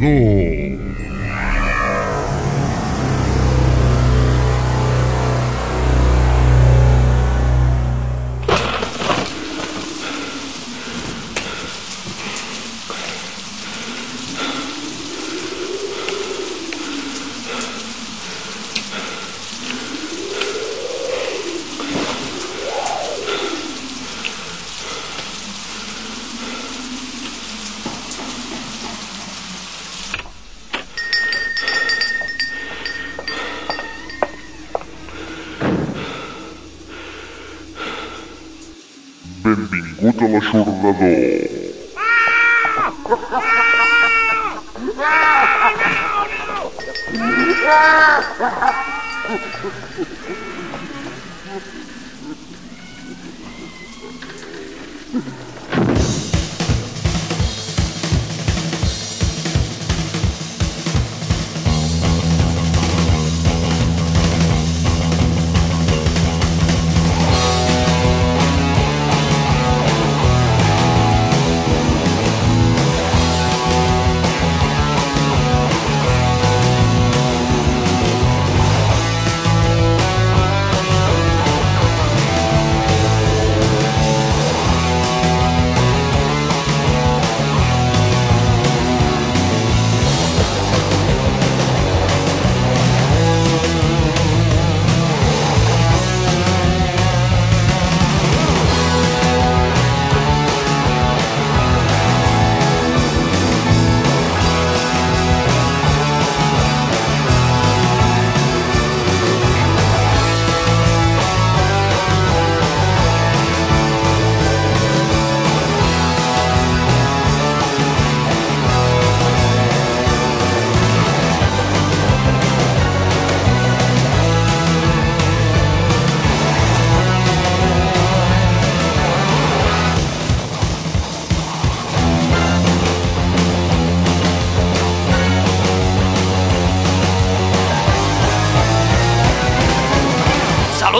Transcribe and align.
L'Aixordador. 0.00 0.67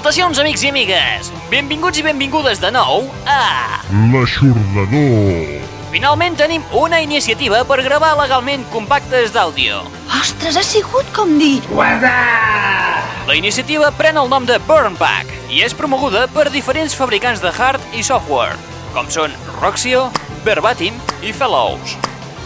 Salutacions, 0.08 0.38
amics 0.40 0.62
i 0.64 0.70
amigues! 0.72 1.26
Benvinguts 1.52 1.98
i 2.00 2.02
benvingudes 2.06 2.62
de 2.62 2.70
nou 2.72 3.02
a... 3.28 3.82
L'Aixordador. 4.08 5.58
Finalment 5.92 6.38
tenim 6.40 6.64
una 6.72 7.02
iniciativa 7.04 7.60
per 7.68 7.82
gravar 7.84 8.14
legalment 8.16 8.64
compactes 8.72 9.34
d'àudio. 9.36 9.82
Ostres, 10.16 10.56
ha 10.56 10.64
sigut 10.64 11.12
com 11.12 11.36
dir... 11.36 11.60
La 11.76 13.36
iniciativa 13.36 13.92
pren 14.00 14.16
el 14.16 14.32
nom 14.32 14.48
de 14.48 14.56
Burn 14.64 14.96
Pack 14.96 15.52
i 15.52 15.60
és 15.68 15.76
promoguda 15.76 16.24
per 16.32 16.48
diferents 16.56 16.96
fabricants 16.96 17.44
de 17.44 17.52
hard 17.52 17.84
i 17.92 18.00
software, 18.00 18.56
com 18.96 19.12
són 19.12 19.36
Roxio, 19.60 20.08
Verbatim 20.40 20.96
i 21.20 21.36
Fellows. 21.36 21.98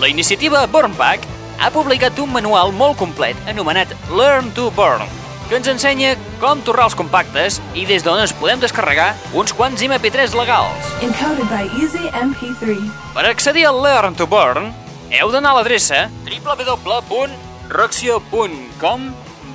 La 0.02 0.10
iniciativa 0.10 0.66
Burn 0.66 0.98
Pack 0.98 1.30
ha 1.62 1.70
publicat 1.70 2.18
un 2.18 2.34
manual 2.34 2.74
molt 2.74 2.98
complet 2.98 3.38
anomenat 3.46 3.94
Learn 4.10 4.50
to 4.58 4.72
Burn, 4.74 5.06
que 5.52 5.60
ens 5.60 5.68
ensenya 5.68 6.16
com 6.40 6.64
torrar 6.64 6.88
els 6.88 6.96
compactes 6.96 7.60
i 7.76 7.84
des 7.84 8.00
d'on 8.00 8.16
ens 8.22 8.32
podem 8.40 8.56
descarregar 8.62 9.10
uns 9.36 9.52
quants 9.52 9.82
MP3 9.84 10.32
legals. 10.38 10.86
Encoded 11.04 11.44
by 11.50 11.68
Easy 11.76 12.08
MP3. 12.08 12.80
Per 13.12 13.24
accedir 13.28 13.68
al 13.68 13.76
Learn 13.84 14.16
to 14.16 14.24
Burn, 14.24 14.72
heu 15.12 15.28
d'anar 15.28 15.52
a 15.52 15.56
l'adreça 15.58 16.08
www.roxio.com 16.24 19.00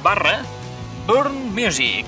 barra 0.03 0.45
burnmusic 1.07 2.05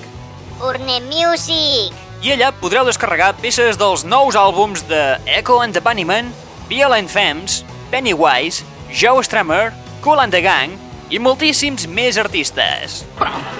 Music. 1.09 1.89
i 2.21 2.29
allà 2.35 2.51
podreu 2.61 2.85
descarregar 2.85 3.41
peces 3.41 3.73
dels 3.81 4.05
nous 4.05 4.37
àlbums 4.37 4.85
de 4.85 5.17
Echo 5.25 5.65
and 5.65 5.73
the 5.73 5.81
Bunnymen, 5.81 6.29
Violent 6.69 7.09
Femmes, 7.09 7.65
Pennywise, 7.89 8.61
Joe 8.93 9.25
Strummer, 9.25 9.73
Cool 10.05 10.21
and 10.21 10.29
the 10.29 10.45
Gang 10.45 10.77
i 11.09 11.19
moltíssims 11.19 11.87
més 11.89 12.17
artistes. 12.21 13.03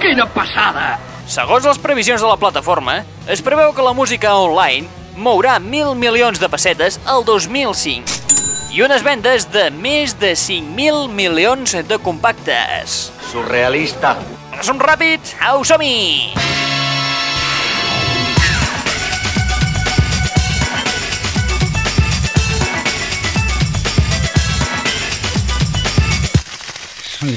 Quina 0.00 0.26
passada! 0.34 0.98
Segons 1.30 1.66
les 1.66 1.78
previsions 1.78 2.22
de 2.22 2.26
la 2.30 2.38
plataforma, 2.40 3.00
es 3.30 3.42
preveu 3.42 3.74
que 3.74 3.84
la 3.86 3.94
música 3.94 4.34
online 4.34 4.88
mourà 5.20 5.58
mil 5.62 5.94
milions 5.98 6.40
de 6.40 6.48
pessetes 6.50 6.98
el 7.10 7.26
2005 7.28 8.20
i 8.70 8.82
unes 8.86 9.02
vendes 9.02 9.48
de 9.50 9.66
més 9.74 10.14
de 10.22 10.32
5.000 10.38 11.08
milions 11.10 11.74
de 11.90 11.98
compactes. 12.02 13.10
Surrealista. 13.32 14.14
Resum 14.54 14.78
ràpid, 14.82 15.34
au, 15.50 15.64
som-hi! 15.66 16.69
Lunatic 27.22 27.36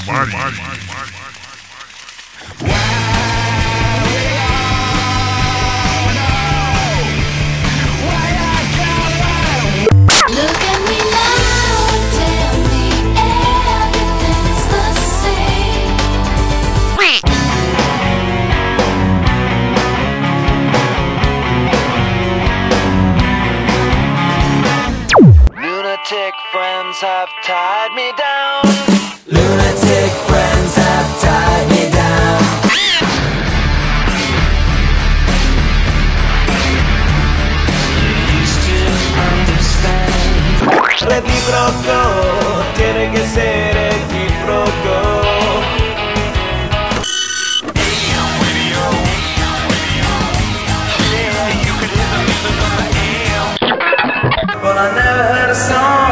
friends 26.54 27.02
have 27.02 27.28
tied 27.44 27.92
me 27.94 28.14
down. 28.18 28.63
Recíproco, 41.02 42.64
tiene 42.76 43.12
que 43.12 43.28
ser 43.28 43.74
recíproco. 43.74 45.24
But 54.62 54.78
I 54.78 54.96
never 54.96 55.24
heard 55.24 55.50
a 55.50 55.56
song 55.56 56.03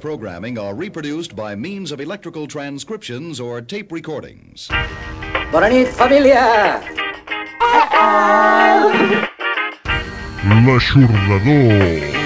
Portions 0.00 0.14
of 0.14 0.20
the 0.20 0.26
day's 0.26 0.38
programming 0.38 0.58
are 0.58 0.74
reproduced 0.74 1.34
by 1.34 1.54
means 1.54 1.92
of 1.92 2.00
electrical 2.00 2.46
transcriptions 2.46 3.40
or 3.40 3.60
tape 3.60 3.92
recordings. 3.92 4.68
Bona 5.50 5.68
nit, 5.68 5.88
família! 5.88 6.82
L'aixordador. 10.44 12.17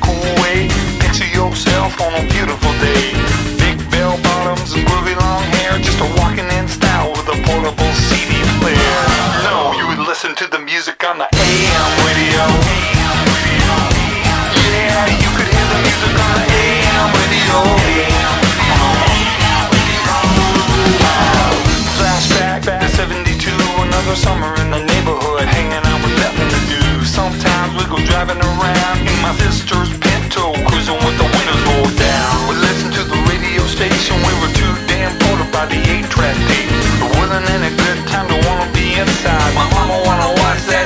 Cool 0.00 0.28
way? 0.42 0.68
Picture 1.00 1.28
yourself 1.32 2.00
on 2.00 2.14
a 2.14 2.24
beautiful 2.28 2.72
day. 2.80 3.12
Big 3.58 3.76
bell 3.90 4.18
bottoms 4.22 4.72
and 4.72 4.86
groovy 4.86 5.14
long 5.20 5.44
hair, 5.60 5.78
just 5.78 5.98
a 6.00 6.08
walking 6.18 6.48
in 6.58 6.68
style 6.68 7.10
with 7.12 7.28
a 7.28 7.36
portable 7.44 7.92
CD 8.08 8.36
player. 8.60 8.98
No, 9.44 9.72
you 9.78 9.86
would 9.88 10.02
listen 10.06 10.34
to 10.36 10.46
the 10.48 10.58
music 10.58 11.02
on 11.04 11.18
the 11.18 11.28
AM 11.30 11.90
radio. 12.08 12.44
Yeah, 14.76 15.06
you 15.08 15.30
could 15.36 15.48
hear 15.48 15.66
the 15.72 15.80
music 15.84 16.14
on 16.14 16.30
the 16.36 16.44
AM 16.46 17.08
radio. 17.16 17.56
Flashback 21.96 22.64
back 22.66 22.88
72, 22.90 23.50
another 23.82 24.14
summer 24.16 24.54
in 24.60 24.70
the 24.70 24.82
neighborhood, 24.84 25.48
hanging 25.48 25.65
Sometimes 27.16 27.72
we 27.80 27.84
go 27.88 27.96
driving 28.04 28.36
around 28.36 28.98
in 29.00 29.16
my 29.24 29.32
sister's 29.40 29.88
Pinto, 30.04 30.52
cruising 30.68 31.00
with 31.00 31.16
the 31.16 31.24
windows 31.24 31.62
rolled 31.64 31.96
down. 31.96 32.32
We 32.44 32.60
listened 32.60 32.92
to 32.92 33.04
the 33.08 33.16
radio 33.24 33.64
station, 33.72 34.20
we 34.20 34.34
were 34.36 34.52
too 34.52 34.74
damn 34.84 35.16
bored 35.24 35.48
by 35.50 35.64
the 35.64 35.80
8-track 35.80 36.36
tapes. 36.44 36.86
It 37.00 37.10
wasn't 37.16 37.48
any 37.56 37.72
good 37.72 37.98
time 38.12 38.28
to 38.28 38.36
wanna 38.44 38.68
be 38.76 39.00
inside. 39.00 39.50
My 39.56 39.64
mama 39.72 39.96
wanna 40.04 40.28
watch 40.44 40.60
that 40.68 40.85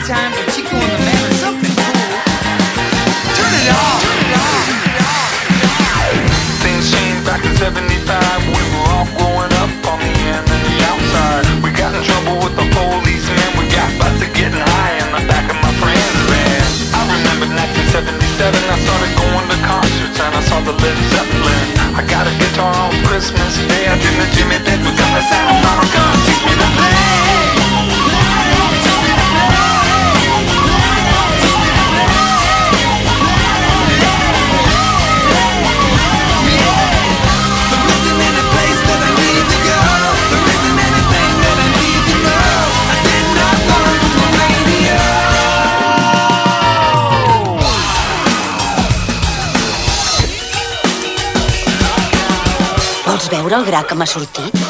Times 0.00 0.32
or 0.32 0.48
Chico 0.56 0.80
and 0.80 0.92
the 0.96 1.00
Man 1.04 1.22
or 1.28 1.36
something 1.44 1.74
cool? 1.76 2.00
Turn 3.36 3.52
it 3.52 3.68
off. 3.68 4.00
Turn 4.00 4.16
it 4.16 4.32
off. 4.32 5.36
Things 6.64 6.88
changed 6.88 7.20
back 7.28 7.44
in 7.44 7.52
75. 7.60 8.08
We 8.48 8.64
were 8.72 8.88
all 8.96 9.04
growing 9.12 9.52
up 9.60 9.68
on 9.92 10.00
the 10.00 10.12
end 10.24 10.40
and 10.40 10.62
the 10.64 10.76
outside. 10.88 11.44
We 11.60 11.68
got 11.76 11.92
in 11.92 12.00
trouble 12.00 12.40
with 12.40 12.56
the 12.56 12.64
policeman. 12.72 13.44
We 13.60 13.68
got 13.68 13.92
busted 14.00 14.32
getting 14.32 14.64
high 14.64 15.04
in 15.04 15.08
the 15.12 15.22
back 15.28 15.52
of 15.52 15.60
my 15.60 15.72
friend's 15.76 16.20
van. 16.32 16.64
I 16.96 17.00
remember 17.20 17.52
1977. 17.60 18.56
I 18.56 18.76
started 18.80 19.12
going 19.20 19.46
to 19.52 19.58
concerts 19.68 20.16
and 20.16 20.32
I 20.32 20.42
saw 20.48 20.64
the 20.64 20.74
Led 20.80 20.96
Zeppelin. 21.12 21.66
I 21.92 22.02
got 22.08 22.24
a 22.24 22.32
guitar 22.40 22.72
on 22.88 22.96
Christmas 23.04 23.52
Day. 23.68 23.84
I 23.84 24.00
did 24.00 24.16
the 24.16 24.28
Jimmy 24.32 24.58
veure 53.50 53.64
el 53.64 53.66
gra 53.66 53.80
que 53.82 53.96
m'ha 53.98 54.06
sortit? 54.06 54.60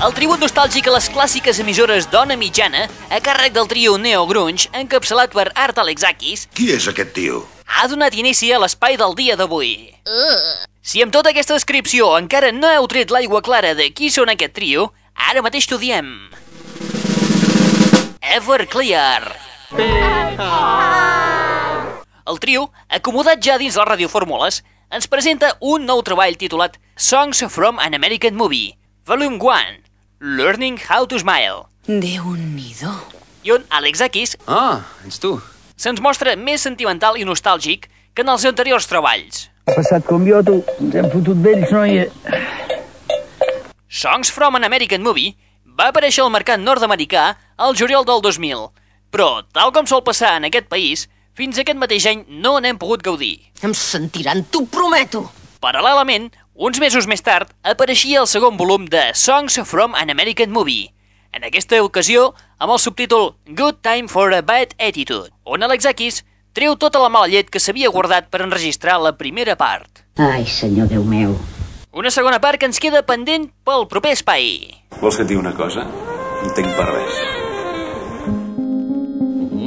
El 0.00 0.14
tribut 0.16 0.40
nostàlgic 0.40 0.88
a 0.88 0.94
les 0.94 1.08
clàssiques 1.12 1.58
emissores 1.60 2.06
d'ona 2.12 2.36
mitjana 2.40 2.86
a 3.12 3.18
càrrec 3.24 3.52
del 3.56 3.68
trio 3.68 3.96
Neo 4.00 4.24
Grunge 4.30 4.70
encapçalat 4.76 5.34
per 5.36 5.50
Art 5.54 5.78
Alexakis 5.82 6.46
Qui 6.56 6.70
és 6.76 6.86
aquest 6.88 7.12
tio? 7.16 7.42
ha 7.70 7.86
donat 7.88 8.16
inici 8.18 8.48
a 8.52 8.58
l'espai 8.58 8.96
del 8.98 9.14
dia 9.14 9.36
d'avui. 9.38 9.92
Si 10.82 11.02
amb 11.04 11.12
tota 11.14 11.30
aquesta 11.30 11.54
descripció 11.54 12.08
encara 12.18 12.50
no 12.52 12.66
heu 12.66 12.88
tret 12.90 13.12
l'aigua 13.14 13.40
clara 13.46 13.76
de 13.78 13.86
qui 13.94 14.10
són 14.10 14.32
aquest 14.32 14.56
trio, 14.56 14.88
ara 15.14 15.40
mateix 15.44 15.68
t'ho 15.70 15.78
diem. 15.78 16.08
Everclear. 18.20 19.30
El 22.26 22.40
trio, 22.42 22.66
acomodat 22.90 23.38
ja 23.42 23.56
dins 23.58 23.78
les 23.78 23.88
radiofórmules, 23.88 24.60
ens 24.90 25.06
presenta 25.06 25.54
un 25.60 25.86
nou 25.86 26.02
treball 26.02 26.34
titulat 26.36 26.74
Songs 26.96 27.44
from 27.48 27.78
an 27.78 27.94
American 27.94 28.34
Movie, 28.34 28.74
Volume 29.06 29.38
1, 29.38 29.78
Learning 30.20 30.76
How 30.88 31.06
to 31.08 31.18
Smile, 31.18 31.64
Déu-n'hi-do. 31.88 32.92
i 33.42 33.50
on 33.52 33.64
Alexakis 33.70 34.36
Ah, 34.46 34.82
ets 35.06 35.18
tu. 35.18 35.40
se'ns 35.76 36.00
mostra 36.04 36.36
més 36.36 36.60
sentimental 36.60 37.16
i 37.16 37.24
nostàlgic 37.24 37.86
que 38.14 38.20
en 38.22 38.28
els 38.28 38.44
anteriors 38.44 38.86
treballs. 38.86 39.48
Ha 39.66 39.72
passat 39.78 40.04
com 40.04 40.26
jo, 40.26 40.42
tu. 40.44 40.62
Ens 40.80 40.94
hem 40.94 41.08
fotut 41.10 41.36
vells, 41.40 41.70
noia. 41.72 42.04
Songs 43.88 44.30
from 44.30 44.56
an 44.56 44.64
American 44.64 45.02
Movie 45.02 45.34
va 45.64 45.88
aparèixer 45.88 46.22
al 46.22 46.30
mercat 46.30 46.60
nord-americà 46.60 47.36
al 47.56 47.74
juliol 47.74 48.04
del 48.04 48.20
2000, 48.20 48.68
però, 49.10 49.42
tal 49.54 49.72
com 49.72 49.86
sol 49.86 50.02
passar 50.04 50.36
en 50.36 50.44
aquest 50.44 50.68
país, 50.68 51.08
fins 51.34 51.56
aquest 51.58 51.78
mateix 51.78 52.04
any 52.06 52.26
no 52.28 52.58
n'hem 52.60 52.76
pogut 52.76 53.02
gaudir. 53.02 53.38
Em 53.62 53.72
sentiran, 53.72 54.44
t'ho 54.44 54.66
prometo. 54.66 55.30
Paral·lelament, 55.62 56.30
uns 56.54 56.80
mesos 56.82 57.06
més 57.06 57.22
tard 57.22 57.52
apareixia 57.62 58.20
el 58.20 58.26
segon 58.28 58.56
volum 58.58 58.86
de 58.90 59.00
Songs 59.14 59.58
from 59.64 59.94
an 59.94 60.10
American 60.10 60.50
Movie, 60.50 60.90
en 61.32 61.44
aquesta 61.46 61.78
ocasió 61.84 62.32
amb 62.58 62.74
el 62.74 62.80
subtítol 62.82 63.36
Good 63.46 63.78
Time 63.86 64.10
for 64.10 64.34
a 64.34 64.42
Bad 64.42 64.74
Attitude, 64.78 65.30
on 65.44 65.62
Alexakis 65.62 66.24
treu 66.52 66.74
tota 66.76 66.98
la 66.98 67.08
mala 67.08 67.30
llet 67.30 67.48
que 67.48 67.62
s'havia 67.62 67.92
guardat 67.94 68.28
per 68.30 68.42
enregistrar 68.42 68.98
la 69.00 69.14
primera 69.16 69.54
part. 69.56 70.02
Ai, 70.18 70.44
senyor 70.44 70.90
Déu 70.90 71.04
meu. 71.06 71.38
Una 71.94 72.10
segona 72.10 72.40
part 72.42 72.58
que 72.58 72.66
ens 72.66 72.82
queda 72.82 73.06
pendent 73.06 73.48
pel 73.64 73.86
proper 73.88 74.12
espai. 74.18 74.74
Vols 75.00 75.16
que 75.16 75.22
et 75.24 75.30
digui 75.30 75.40
una 75.40 75.54
cosa? 75.54 75.86
No 75.86 76.50
entenc 76.50 76.74
per 76.76 76.90
res. 76.90 77.24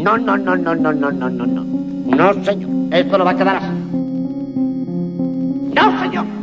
No, 0.04 0.18
no, 0.20 0.36
no, 0.36 0.56
no, 0.60 0.76
no, 0.76 0.92
no, 0.92 1.10
no, 1.16 1.30
no. 1.32 1.66
No, 2.14 2.32
senyor. 2.44 2.70
Esto 2.94 3.18
lo 3.18 3.26
va 3.26 3.32
a 3.32 3.38
quedar 3.40 3.56
así. 3.56 3.74
No, 5.74 5.90
senyor. 6.04 6.43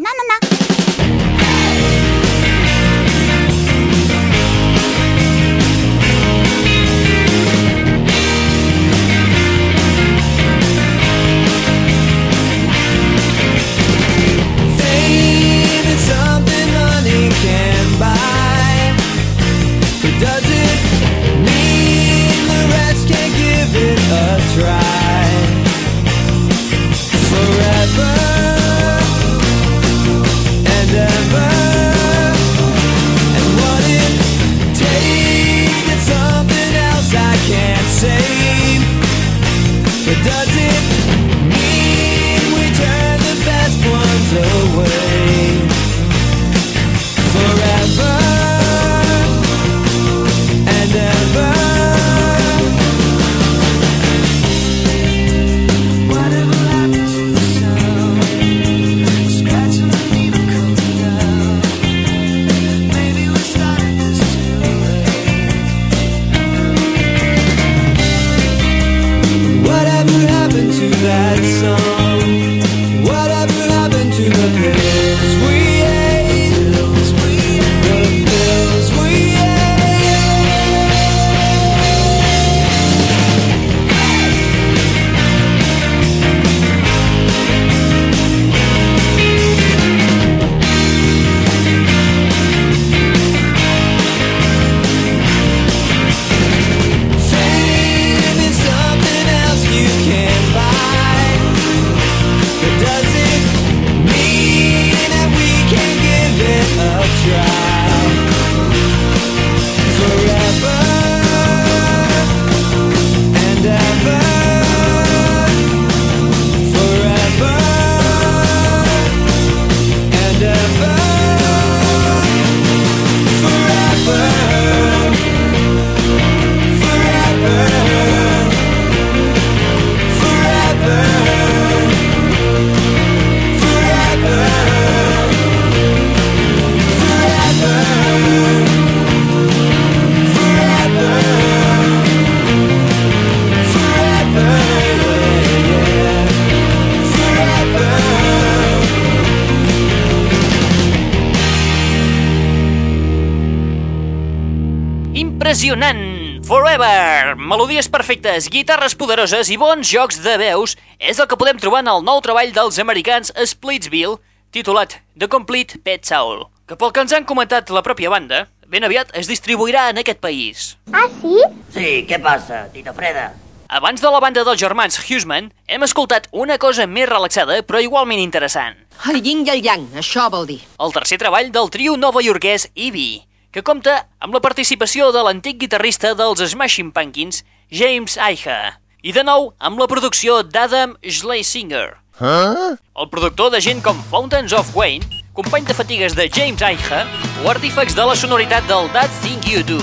Perfectes, 158.11 158.49
guitarres 158.51 158.91
poderoses 158.99 159.47
i 159.47 159.55
bons 159.55 159.87
jocs 159.87 160.17
de 160.19 160.33
veus 160.35 160.73
és 160.99 161.19
el 161.23 161.27
que 161.31 161.37
podem 161.39 161.55
trobar 161.63 161.79
en 161.79 161.89
el 161.93 162.01
nou 162.03 162.17
treball 162.19 162.49
dels 162.51 162.75
americans 162.83 163.31
Splitsville, 163.47 164.17
titulat 164.51 164.97
The 165.15 165.29
Complete 165.31 165.79
Pet 165.79 166.03
Soul, 166.03 166.41
que 166.67 166.75
pel 166.75 166.91
que 166.91 167.05
ens 167.05 167.13
han 167.15 167.23
comentat 167.29 167.71
la 167.71 167.79
pròpia 167.85 168.11
banda, 168.11 168.41
ben 168.67 168.83
aviat 168.83 169.15
es 169.15 169.31
distribuirà 169.31 169.85
en 169.93 170.01
aquest 170.03 170.19
país. 170.19 170.65
Ah, 170.91 171.05
sí? 171.21 171.37
Sí, 171.71 171.93
què 172.09 172.19
passa, 172.19 172.65
Tito 172.73 172.91
Freda? 172.97 173.29
Abans 173.71 174.03
de 174.03 174.11
la 174.11 174.19
banda 174.19 174.43
dels 174.43 174.59
germans 174.59 174.99
Huseman, 175.05 175.47
hem 175.71 175.87
escoltat 175.87 176.27
una 176.35 176.59
cosa 176.59 176.89
més 176.91 177.07
relaxada 177.07 177.61
però 177.63 177.79
igualment 177.79 178.19
interessant. 178.19 178.75
El 179.07 179.23
yin 179.23 179.47
i 179.47 179.55
el 179.55 179.63
yang, 179.63 179.87
això 180.03 180.27
vol 180.35 180.51
dir. 180.51 180.59
El 180.83 180.91
tercer 180.91 181.21
treball 181.23 181.55
del 181.55 181.71
trio 181.71 181.95
novaiorquès 181.95 182.73
Ivy, 182.75 183.21
que 183.55 183.63
compta 183.63 184.01
amb 184.19 184.35
la 184.35 184.43
participació 184.43 185.13
de 185.15 185.23
l'antic 185.23 185.63
guitarrista 185.63 186.11
dels 186.11 186.43
Smashing 186.51 186.91
Pumpkins, 186.91 187.45
James 187.71 188.17
Iha, 188.19 188.73
i 188.99 189.13
de 189.15 189.21
nou 189.23 189.45
amb 189.63 189.79
la 189.79 189.85
producció 189.87 190.41
d'Adam 190.43 190.97
Schlesinger. 191.07 192.01
Huh? 192.19 192.73
El 192.99 193.07
productor 193.07 193.53
de 193.53 193.61
gent 193.63 193.79
com 193.85 193.95
Fountains 194.11 194.51
of 194.51 194.73
Wayne, 194.75 195.07
company 195.31 195.63
de 195.69 195.75
fatigues 195.77 196.11
de 196.11 196.27
James 196.27 196.59
Iha 196.59 197.05
o 197.45 197.47
artífex 197.47 197.95
de 197.95 198.03
la 198.09 198.17
sonoritat 198.19 198.67
del 198.67 198.91
That 198.91 199.07
Thing 199.23 199.39
You 199.47 199.63
Do. 199.63 199.79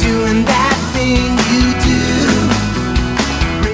Doing 0.00 0.48
that 0.48 0.80
thing 0.96 1.36
you 1.52 1.76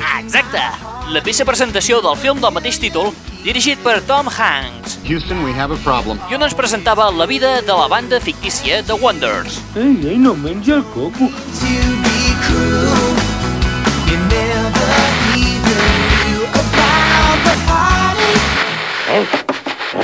Ah, 0.03 0.19
exacte! 0.19 0.67
La 1.15 1.23
peça 1.23 1.47
presentació 1.47 2.03
del 2.03 2.19
film 2.19 2.43
del 2.43 2.51
mateix 2.51 2.83
títol, 2.83 3.15
dirigit 3.47 3.79
per 3.79 4.01
Tom 4.03 4.27
Hanks, 4.27 4.99
Houston, 5.07 5.45
we 5.45 5.53
have 5.53 5.71
a 5.73 5.79
problem. 5.85 6.19
i 6.29 6.35
on 6.35 6.43
ens 6.43 6.55
presentava 6.55 7.07
la 7.15 7.27
vida 7.31 7.63
de 7.63 7.75
la 7.79 7.87
banda 7.87 8.19
fictícia 8.19 8.83
The 8.83 8.99
Wonders. 8.99 9.61
Ei, 9.77 9.95
ei, 10.11 10.19
no 10.19 10.35
menja 10.35 10.75
el 10.81 10.85
coco. 10.91 11.31
Eh? 19.15 19.23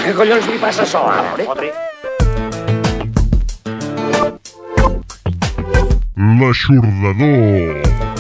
Què 0.05 0.15
collons 0.15 0.47
li 0.47 0.63
passa 0.63 0.85
a 0.85 0.87
això 0.87 1.03
ara, 1.11 1.35
fotre? 1.43 1.75
L'aixordador. 6.39 8.12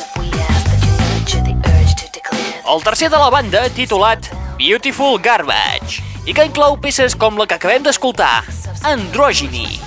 If 0.00 0.16
we 0.18 0.26
asked 0.40 0.66
that 0.66 0.80
you 0.84 0.92
nurture 1.00 1.42
the 1.42 1.54
urge 1.72 1.94
to 1.94 2.06
declare? 2.12 2.62
El 2.66 2.82
tercer 2.82 3.08
de 3.08 3.16
la 3.16 3.30
banda, 3.30 3.68
titulat 3.70 4.28
Beautiful 4.58 5.18
Garbage, 5.18 6.11
i 6.26 6.34
que 6.34 6.44
inclou 6.46 6.76
peces 6.78 7.14
com 7.18 7.38
la 7.38 7.46
que 7.46 7.58
acabem 7.58 7.82
d'escoltar, 7.82 8.44
Androgyny. 8.82 9.80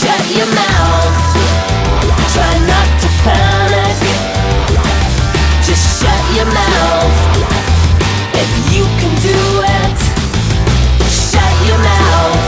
Shut 0.00 0.24
your 0.36 0.50
mouth. 0.54 1.16
Try 2.34 2.54
not 2.68 2.88
to 3.02 3.08
panic. 3.24 3.98
Just 5.66 6.00
shut 6.00 6.22
your 6.36 6.46
mouth. 6.46 7.16
If 8.34 8.50
you 8.74 8.84
can 9.00 9.14
do 9.20 9.38
it 9.62 9.80
Shut 11.10 11.66
your 11.66 11.78
mouth. 11.78 12.44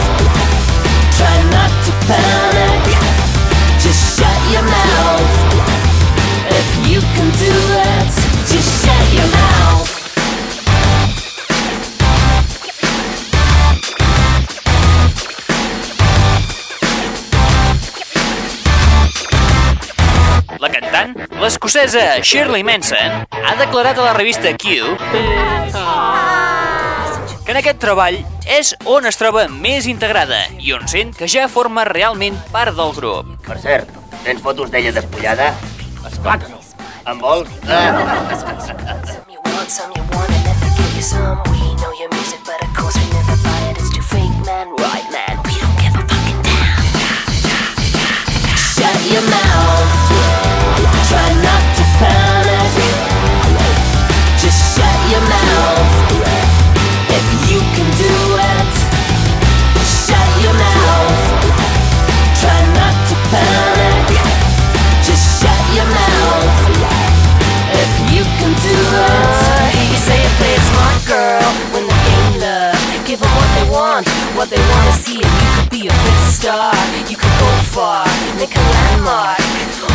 Try 1.17 1.37
not 1.51 1.71
to 1.85 1.93
panic. 2.07 2.52
Cantant, 20.73 21.15
l'escocesa 21.43 22.23
Shirley 22.23 22.65
Manson, 22.67 23.27
ha 23.31 23.55
declarat 23.61 23.99
a 23.99 24.09
la 24.09 24.15
revista 24.17 24.55
Q 24.57 24.97
que 27.43 27.51
en 27.51 27.59
aquest 27.59 27.81
treball 27.83 28.21
és 28.47 28.71
on 28.87 29.07
es 29.11 29.19
troba 29.19 29.49
més 29.51 29.89
integrada 29.91 30.45
i 30.63 30.73
on 30.77 30.87
sent 30.91 31.11
que 31.17 31.27
ja 31.31 31.49
forma 31.51 31.85
realment 31.89 32.39
part 32.55 32.77
del 32.79 32.95
grup. 32.97 33.27
Per 33.47 33.59
cert, 33.63 33.91
tens 34.23 34.43
fotos 34.45 34.71
d'ella 34.71 34.95
despullada? 34.95 35.51
Esclar 36.07 36.39
que 36.43 36.53
no. 36.53 36.61
En 37.07 37.19
vols? 37.19 37.51
Ah. 37.67 37.91
Some 48.83 49.13
you 49.13 50.02
what 74.43 74.51
they 74.51 74.67
want 74.75 74.87
to 74.91 74.99
see, 74.99 75.23
and 75.23 75.35
you 75.39 75.49
could 75.55 75.71
be 75.71 75.83
a 75.87 75.95
big 76.03 76.21
star. 76.35 76.75
You 77.07 77.15
could 77.15 77.37
go 77.39 77.51
far, 77.71 78.03
make 78.43 78.51
a 78.51 78.65
landmark. 78.75 79.39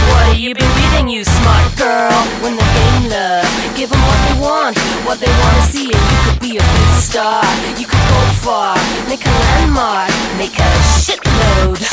What 0.08 0.24
have 0.32 0.40
you 0.40 0.56
been 0.56 0.72
reading, 0.80 1.10
you 1.10 1.26
smart 1.26 1.68
girl? 1.76 2.16
When 2.40 2.56
the 2.56 2.64
game 2.64 3.12
love, 3.12 3.44
give 3.76 3.90
them 3.92 4.00
what 4.08 4.20
they 4.24 4.36
want, 4.40 4.80
what 5.04 5.20
they 5.20 5.28
want 5.44 5.56
to 5.60 5.64
see, 5.68 5.92
and 5.92 6.04
you 6.12 6.18
could 6.24 6.40
be 6.40 6.54
a 6.56 6.64
big 6.64 6.92
star. 7.04 7.44
You 7.76 7.88
could 7.92 8.06
go 8.08 8.22
far, 8.40 8.80
make 9.12 9.26
a 9.28 9.34
landmark, 9.36 10.16
make 10.40 10.56
a 10.56 10.72
shitload. 11.04 11.84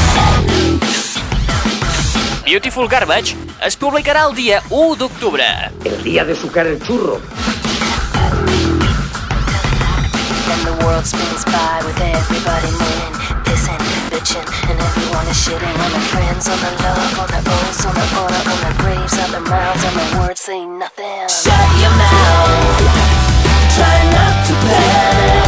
Beautiful 2.45 2.87
Garbage 2.87 3.35
es 3.67 3.75
publicarà 3.75 4.29
el 4.31 4.35
dia 4.37 4.63
1 4.71 4.95
d'octubre. 4.95 5.45
El 5.85 6.05
día 6.05 6.25
de 6.25 6.37
sucar 6.37 6.69
el 6.69 6.81
churro. 6.81 7.21
World 10.95 11.07
spins 11.07 11.45
by 11.47 11.83
with 11.85 11.99
everybody 12.01 12.71
moaning, 12.71 13.15
pissing, 13.43 13.83
bitching, 14.15 14.47
and 14.71 14.79
everyone 14.79 15.27
is 15.27 15.35
shitting 15.35 15.77
on 15.83 15.91
their 15.91 16.07
friends, 16.13 16.49
on 16.49 16.57
their 16.61 16.71
love, 16.87 17.19
on 17.19 17.29
their 17.35 17.43
oaths, 17.53 17.85
on 17.85 17.95
their 17.97 18.11
honor, 18.15 18.43
on 18.53 18.61
their 18.63 18.77
graves, 18.79 19.19
on 19.19 19.33
their 19.33 19.41
mouths, 19.41 19.83
and 19.83 19.97
their 19.97 20.21
words 20.21 20.41
say 20.41 20.65
nothing. 20.65 21.27
Shut 21.27 21.69
your 21.83 21.91
mouth. 21.99 22.79
Try 23.75 23.97
not 24.15 24.47
to 24.47 24.55
panic. 24.55 25.44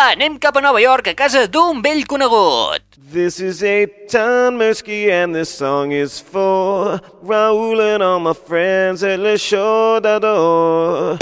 Va, 0.00 0.12
anem 0.14 0.38
cap 0.40 0.56
a 0.56 0.60
Nova 0.64 0.80
York, 0.80 1.10
a 1.10 1.14
casa 1.14 1.46
d'un 1.46 1.82
vell 1.84 2.06
conegut. 2.08 2.84
This 3.12 3.40
is 3.40 3.60
Eitan 3.62 4.56
Mirsky 4.56 5.10
and 5.10 5.34
this 5.34 5.50
song 5.50 5.92
is 5.92 6.20
for 6.20 7.00
Raoul 7.22 7.80
and 7.80 8.02
all 8.02 8.20
my 8.20 8.32
friends 8.32 9.02
at 9.02 9.18
Le 9.20 9.36
Chaudador. 9.36 11.18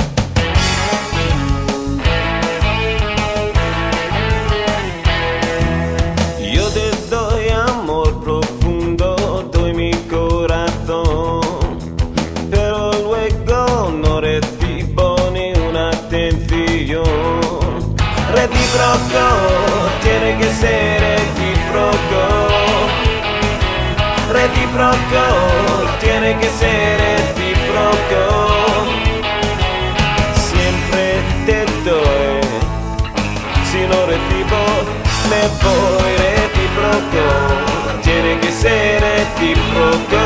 Ser 20.61 21.01
recíproco. 21.01 22.23
Recíproco, 24.33 25.25
tiene 26.01 26.37
que 26.39 26.49
ser 26.49 26.99
recíproco. 27.07 28.23
Siempre 30.51 31.05
te 31.47 31.59
doy, 31.89 32.41
si 33.71 33.81
no 33.91 33.99
recibo, 34.07 34.63
me 35.31 35.43
voy 35.63 36.13
recíproco. 36.27 37.25
Tiene 38.03 38.41
que 38.41 38.51
ser 38.51 39.01
recíproco. 39.01 40.25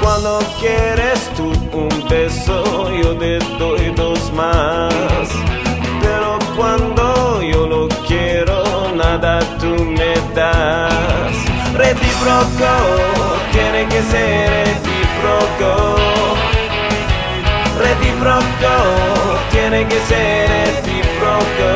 Cuando 0.00 0.38
quieres 0.60 1.28
tú 1.36 1.52
un 1.72 2.08
beso, 2.08 2.88
yo 3.02 3.16
te 3.16 3.38
doy 3.58 3.92
dos 3.96 4.32
más. 4.32 5.65
Nada 9.26 9.40
tú 9.58 9.74
me 9.98 10.14
das. 10.34 11.34
Tiene 13.52 13.86
que 13.88 14.00
ser 14.12 14.50
recíproco. 14.66 15.96
Recíproco, 17.84 18.74
tiene 19.50 19.86
que 19.86 19.98
ser 20.10 20.48
recíproco. 20.48 21.68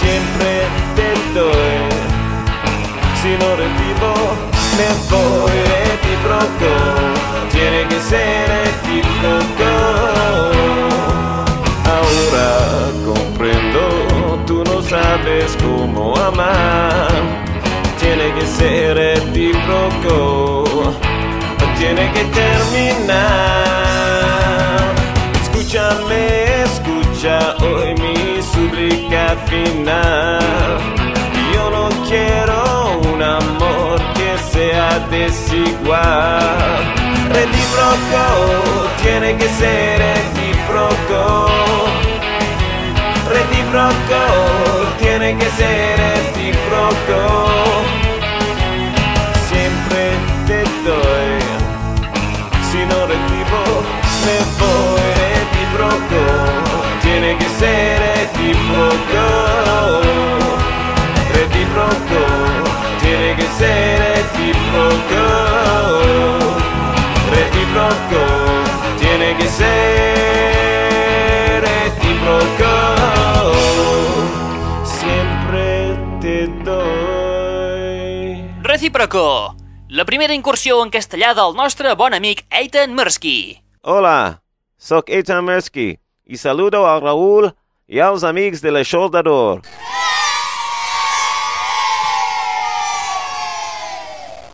Siempre 0.00 0.50
te 0.96 1.08
doy, 1.38 1.78
si 3.20 3.30
no 3.40 3.48
recibo, 3.62 4.12
me 4.78 4.88
voy 5.10 5.56
recíproco. 5.74 6.72
Tiene 7.52 7.80
que 7.88 8.00
ser 8.00 8.48
recíproco. 8.48 9.70
Ahora 11.94 12.65
sabes 14.88 15.56
cómo 15.62 16.16
amar. 16.16 17.08
Tiene 17.98 18.32
que 18.34 18.46
ser 18.46 18.96
recíproco, 18.96 20.64
tiene 21.78 22.10
que 22.12 22.24
terminar. 22.24 23.24
Escúchame, 25.42 26.62
escucha 26.62 27.56
hoy 27.60 27.94
mi 27.94 28.42
súplica 28.42 29.36
final. 29.46 30.38
Yo 31.52 31.70
no 31.70 31.88
quiero 32.08 33.00
un 33.12 33.22
amor 33.22 34.00
que 34.14 34.38
sea 34.52 34.98
desigual. 35.10 36.84
Recíproco, 37.32 38.24
tiene 39.02 39.36
que 39.36 39.48
ser 39.48 39.98
recíproco. 39.98 42.05
Recíproco, 43.66 44.22
tiene 45.00 45.36
que 45.36 45.50
ser 45.50 45.98
recíproco. 45.98 47.18
Siempre 49.48 50.02
te 50.46 50.62
doy, 50.86 51.40
si 52.70 52.78
no 52.86 53.06
recibo, 53.06 53.62
me 54.24 54.38
voy 54.60 55.06
recíproco. 55.18 56.22
Tiene 57.02 57.36
que 57.38 57.48
ser 57.58 57.98
recíproco. 58.18 59.24
Recíproco, 61.34 62.20
tiene 63.02 63.34
que 63.34 63.46
ser 63.58 63.98
recíproco. 64.14 65.24
Recíproco, 67.34 68.22
tiene 69.00 69.36
que 69.36 69.48
ser 69.48 69.85
Recíproco, 78.76 79.56
la 79.88 80.04
primera 80.04 80.34
incursió 80.36 80.82
en 80.84 80.90
castellà 80.92 81.30
del 81.32 81.54
nostre 81.56 81.94
bon 81.96 82.12
amic 82.12 82.42
Eitan 82.52 82.92
Mirsky. 82.92 83.56
Hola, 83.80 84.42
sóc 84.76 85.08
Eitan 85.08 85.46
Mirsky. 85.46 85.98
y 86.26 86.36
saludo 86.36 86.86
a 86.86 87.00
Raúl 87.00 87.54
y 87.88 88.00
a 88.00 88.10
los 88.10 88.22
amigos 88.22 88.60
de 88.60 88.70
l'Aixordador. 88.72 89.62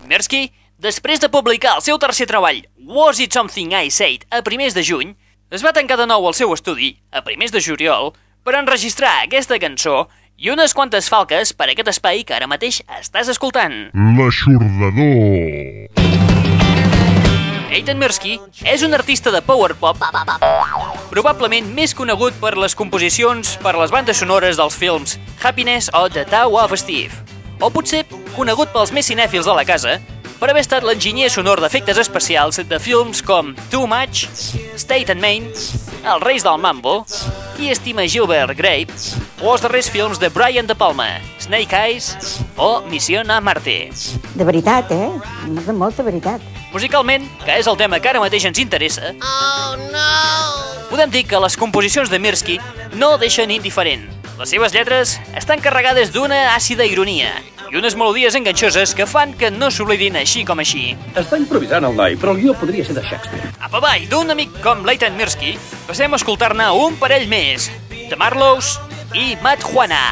Mirsky, 0.07 0.53
després 0.79 1.19
de 1.19 1.29
publicar 1.29 1.75
el 1.75 1.83
seu 1.83 1.99
tercer 1.99 2.29
treball, 2.31 2.63
Was 2.79 3.19
It 3.19 3.35
Something 3.35 3.75
I 3.75 3.91
Said, 3.91 4.29
a 4.31 4.45
primers 4.47 4.79
de 4.79 4.87
juny, 4.87 5.17
es 5.51 5.67
va 5.67 5.75
tancar 5.75 5.99
de 5.99 6.07
nou 6.07 6.29
al 6.29 6.39
seu 6.39 6.55
estudi, 6.55 6.95
a 7.11 7.27
primers 7.27 7.51
de 7.51 7.59
juliol, 7.59 8.15
per 8.45 8.55
enregistrar 8.55 9.25
aquesta 9.25 9.59
cançó 9.59 10.07
i 10.39 10.51
unes 10.51 10.75
quantes 10.75 11.09
falques 11.13 11.53
per 11.53 11.69
a 11.69 11.73
aquest 11.75 11.93
espai 11.93 12.25
que 12.25 12.35
ara 12.37 12.49
mateix 12.51 12.83
estàs 13.01 13.29
escoltant. 13.33 13.91
L'aixordador. 14.19 15.91
Eitan 17.73 17.97
Mirsky 17.97 18.37
és 18.69 18.83
un 18.85 18.93
artista 18.93 19.33
de 19.33 19.41
power 19.41 19.73
pop 19.81 19.97
probablement 21.13 21.71
més 21.77 21.95
conegut 21.97 22.37
per 22.41 22.53
les 22.61 22.77
composicions 22.77 23.55
per 23.65 23.73
les 23.77 23.93
bandes 23.93 24.21
sonores 24.21 24.61
dels 24.61 24.77
films 24.77 25.19
Happiness 25.43 25.89
o 25.97 26.07
The 26.09 26.25
Tao 26.29 26.57
of 26.61 26.73
Steve, 26.81 27.17
o 27.61 27.69
potser 27.73 28.05
conegut 28.37 28.73
pels 28.73 28.93
més 28.93 29.09
cinèfils 29.09 29.49
de 29.49 29.57
la 29.57 29.65
casa 29.69 29.99
per 30.43 30.49
haver 30.51 30.65
estat 30.65 30.83
l'enginyer 30.83 31.29
sonor 31.31 31.61
d'efectes 31.63 32.01
especials 32.03 32.57
de 32.67 32.79
films 32.83 33.21
com 33.23 33.53
Too 33.71 33.87
Much, 33.87 34.25
State 34.75 35.15
and 35.15 35.23
Main, 35.23 35.45
Els 35.47 36.25
Reis 36.25 36.43
del 36.43 36.59
Mambo 36.59 36.97
i 37.63 37.71
Estima 37.71 38.09
Gilbert 38.11 38.57
Grape, 38.59 38.91
o 39.39 39.53
els 39.53 39.63
darrers 39.63 39.87
films 39.95 40.19
de 40.19 40.33
Brian 40.35 40.67
De 40.67 40.75
Palma, 40.75 41.07
Snake 41.39 41.79
Eyes 41.79 42.41
o 42.59 42.73
Missió 42.91 43.23
a 43.23 43.39
Marte. 43.39 43.93
De 44.35 44.43
veritat, 44.43 44.91
eh? 44.91 45.13
De 45.63 45.79
molta 45.79 46.03
veritat. 46.03 46.62
Musicalment, 46.73 47.27
que 47.45 47.59
és 47.61 47.67
el 47.69 47.77
tema 47.77 48.01
que 48.01 48.09
ara 48.09 48.21
mateix 48.23 48.47
ens 48.49 48.59
interessa, 48.63 49.13
Oh 49.21 49.77
no! 49.93 50.89
podem 50.93 51.11
dir 51.11 51.23
que 51.25 51.39
les 51.41 51.57
composicions 51.57 52.11
de 52.13 52.19
Mirsky 52.21 52.59
no 53.01 53.17
deixen 53.19 53.51
indiferent. 53.51 54.09
Les 54.39 54.51
seves 54.53 54.73
lletres 54.75 55.19
estan 55.37 55.61
carregades 55.61 56.13
d'una 56.13 56.55
àcida 56.57 56.85
ironia 56.89 57.31
i 57.73 57.77
unes 57.81 57.95
melodies 57.97 58.35
enganxoses 58.37 58.93
que 58.97 59.07
fan 59.09 59.33
que 59.33 59.49
no 59.51 59.71
s'oblidin 59.73 60.19
així 60.21 60.43
com 60.45 60.61
així. 60.61 60.91
Està 61.17 61.39
improvisant 61.41 61.87
el 61.89 61.97
noi, 61.97 62.19
però 62.21 62.35
el 62.37 62.43
guió 62.43 62.53
podria 62.61 62.85
ser 62.85 62.97
de 62.99 63.05
Shakespeare. 63.07 63.53
Apa 63.61 63.81
avall, 63.81 64.05
d'un 64.13 64.35
amic 64.35 64.61
com 64.65 64.85
Leighton 64.85 65.17
Mirsky, 65.17 65.55
passem 65.89 66.13
a 66.13 66.21
escoltar-ne 66.21 66.69
un 66.77 67.01
parell 67.01 67.25
més, 67.33 67.71
de 67.89 68.17
Marlows 68.21 68.75
i 69.17 69.33
Matt 69.41 69.65
Juana. 69.65 70.05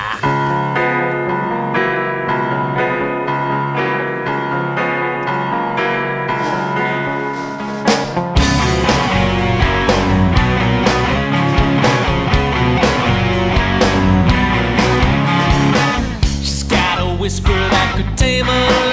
That 18.42 18.68
could 18.70 18.89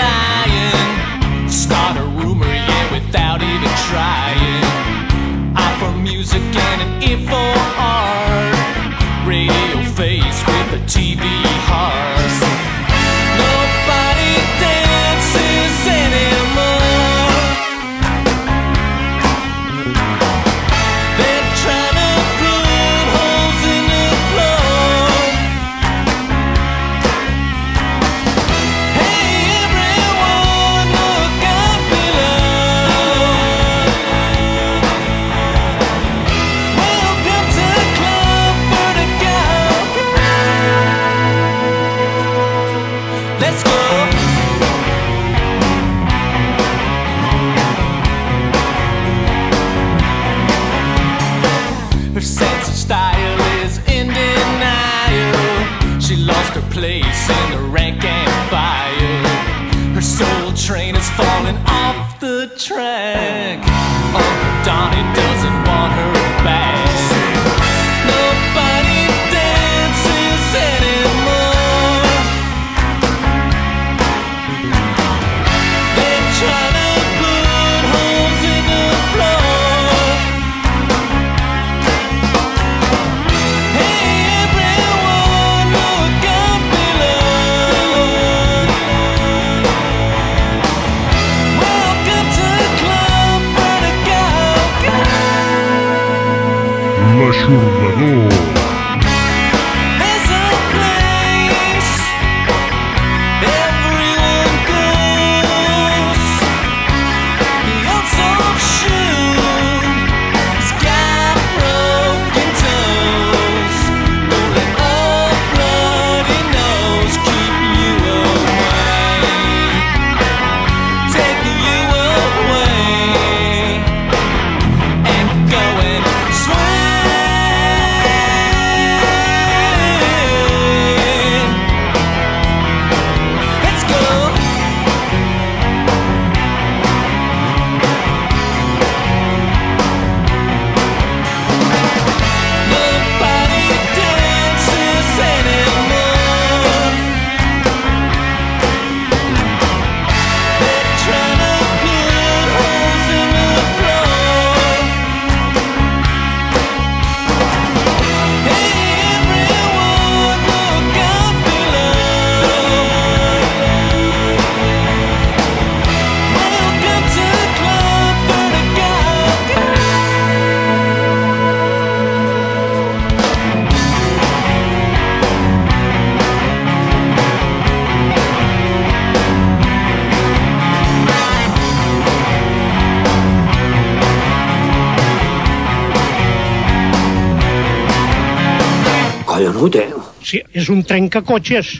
Collonut, 189.37 189.75
eh? 189.77 189.93
Sí, 190.25 190.39
és 190.57 190.69
un 190.73 190.81
trencacotxes. 190.81 191.77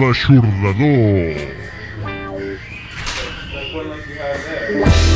L'aixordador. 0.00 1.60
Heaven 4.70 5.09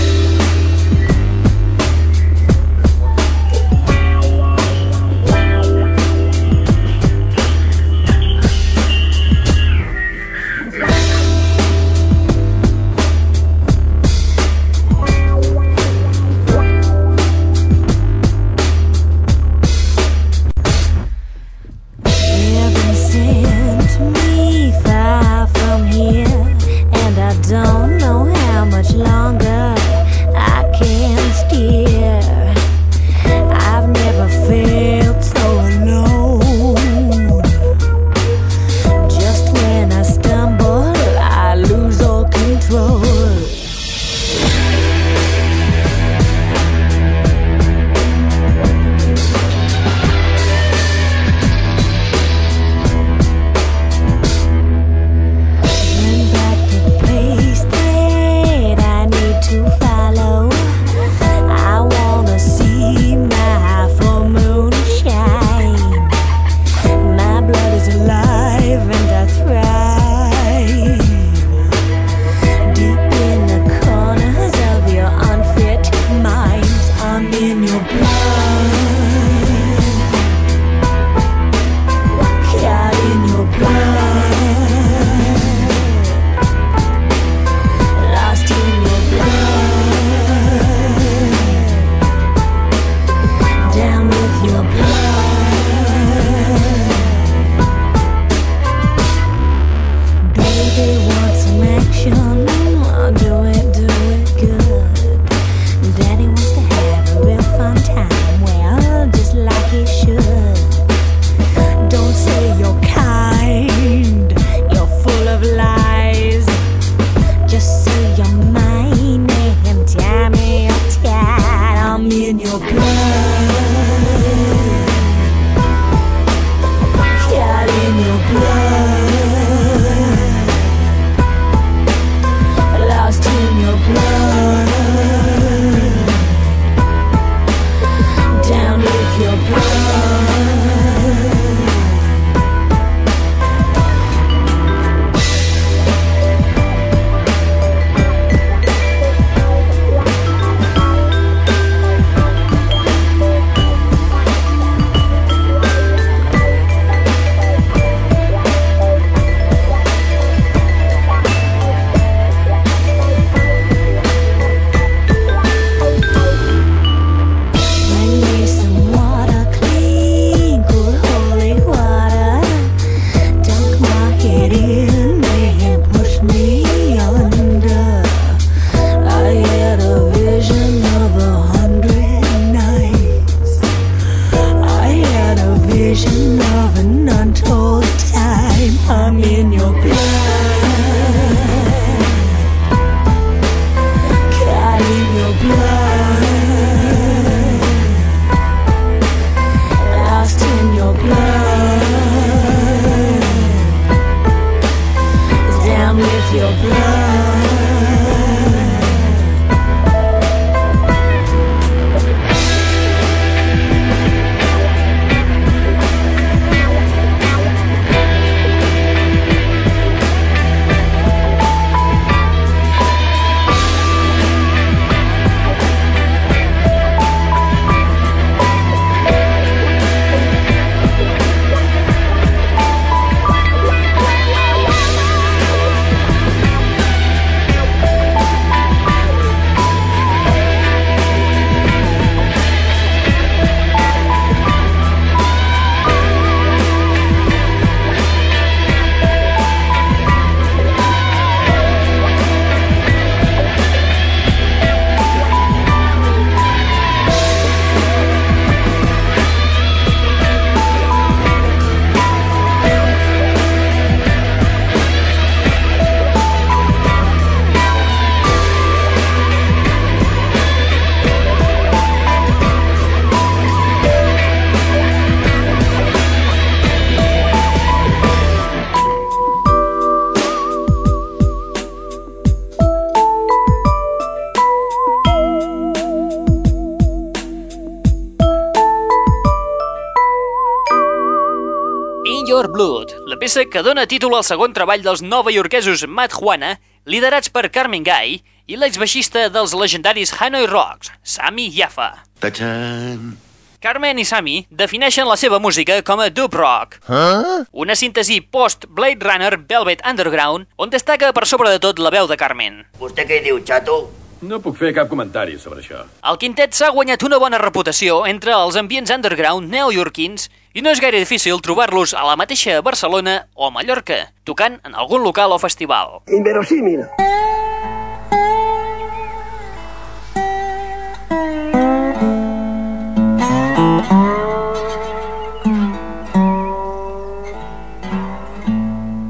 peça 293.35 293.51
que 293.51 293.63
dona 293.67 293.83
títol 293.91 294.15
al 294.15 294.23
segon 294.23 294.53
treball 294.55 294.83
dels 294.85 295.01
novaiorquesos 295.03 295.89
Mad 295.91 296.13
Juana, 296.15 296.53
liderats 296.87 297.33
per 297.35 297.49
Carmen 297.51 297.83
Guy, 297.83 298.21
i 298.47 298.55
l'exbaixista 298.55 299.25
dels 299.33 299.55
legendaris 299.59 300.13
Hanoi 300.21 300.47
Rocks, 300.47 300.93
Sami 301.03 301.49
Yafa. 301.51 302.05
Tachan. 302.23 303.17
Carmen 303.59 303.99
i 303.99 304.05
Sami 304.07 304.45
defineixen 304.51 305.09
la 305.09 305.17
seva 305.19 305.41
música 305.43 305.81
com 305.83 305.99
a 306.05 306.11
dub 306.15 306.37
rock, 306.37 306.79
Huh? 306.87 307.43
una 307.51 307.75
síntesi 307.75 308.21
post-Blade 308.21 309.03
Runner 309.03 309.41
Velvet 309.49 309.83
Underground 309.83 310.47
on 310.57 310.71
destaca 310.71 311.11
per 311.13 311.27
sobre 311.27 311.51
de 311.51 311.59
tot 311.59 311.83
la 311.83 311.91
veu 311.91 312.07
de 312.07 312.17
Carmen. 312.17 312.63
¿Usted 312.79 313.09
qué 313.09 313.21
diu, 313.21 313.43
chato? 313.43 313.91
No 314.25 314.39
puc 314.41 314.57
fer 314.57 314.71
cap 314.73 314.89
comentari 314.89 315.35
sobre 315.41 315.61
això. 315.61 315.83
El 316.09 316.17
quintet 316.23 316.55
s'ha 316.57 316.71
guanyat 316.73 317.03
una 317.05 317.19
bona 317.21 317.41
reputació 317.43 318.05
entre 318.09 318.33
els 318.33 318.57
ambients 318.57 318.93
underground 318.95 319.53
neoyorquins 319.53 320.31
i 320.57 320.65
no 320.65 320.73
és 320.73 320.81
gaire 320.81 321.03
difícil 321.03 321.43
trobar-los 321.45 321.93
a 321.93 322.07
la 322.09 322.17
mateixa 322.17 322.61
Barcelona 322.65 323.27
o 323.35 323.51
Mallorca, 323.53 324.07
tocant 324.25 324.61
en 324.65 324.79
algun 324.81 325.05
local 325.05 325.35
o 325.37 325.41
festival. 325.43 326.01
Inverosímil. 326.09 326.87